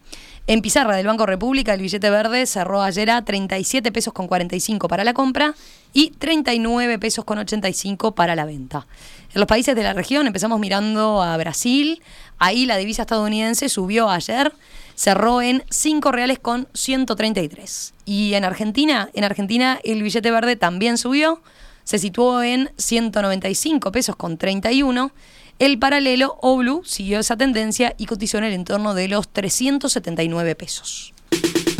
En 0.49 0.63
pizarra 0.63 0.95
del 0.95 1.09
Banco 1.09 1.27
República, 1.27 1.75
el 1.75 1.81
billete 1.81 2.09
verde 2.09 2.47
cerró 2.47 2.81
ayer 2.81 3.11
a 3.11 3.25
37 3.25 3.91
pesos 3.91 4.13
con 4.13 4.29
45 4.29 4.87
para 4.87 5.03
la 5.03 5.13
compra 5.13 5.57
y 5.93 6.11
39 6.11 7.01
pesos 7.01 7.25
con 7.25 7.39
85 7.39 8.15
para 8.15 8.37
la 8.37 8.45
venta. 8.45 8.87
En 9.35 9.41
los 9.41 9.49
países 9.49 9.75
de 9.75 9.83
la 9.83 9.93
región 9.93 10.29
empezamos 10.29 10.61
mirando 10.61 11.21
a 11.21 11.37
Brasil. 11.37 12.01
Ahí 12.39 12.65
la 12.65 12.77
divisa 12.77 13.03
estadounidense 13.03 13.69
subió 13.69 14.09
ayer, 14.09 14.53
cerró 14.95 15.43
en 15.43 15.65
5 15.69 16.13
reales 16.13 16.39
con 16.39 16.69
133. 16.75 17.95
Y 18.05 18.35
en 18.35 18.45
Argentina, 18.45 19.11
en 19.15 19.25
Argentina 19.25 19.81
el 19.83 20.05
billete 20.05 20.31
verde 20.31 20.55
también 20.55 20.97
subió, 20.97 21.43
se 21.87 22.01
situó 22.01 22.43
en 22.43 22.71
195 22.77 23.93
pesos 23.93 24.17
con 24.17 24.37
31. 24.37 25.13
El 25.61 25.79
paralelo 25.79 26.37
o 26.43 26.57
blue 26.57 26.83
siguió 26.85 27.21
esa 27.21 27.37
tendencia 27.37 27.95
y 27.97 28.07
cotizó 28.07 28.39
en 28.39 28.45
el 28.45 28.53
entorno 28.55 28.93
de 28.93 29.07
los 29.07 29.29
379 29.29 30.57
pesos. 30.57 31.15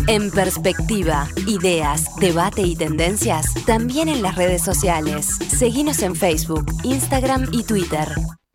En 0.07 0.31
perspectiva, 0.31 1.29
ideas, 1.49 2.15
debate 2.21 2.63
y 2.63 2.77
tendencias, 2.77 3.53
también 3.67 4.09
en 4.09 4.23
las 4.23 4.37
redes 4.37 4.63
sociales. 4.63 5.27
Seguimos 5.49 6.01
en 6.03 6.15
Facebook, 6.15 6.67
Instagram 6.85 7.49
y 7.51 7.65
Twitter. 7.65 8.09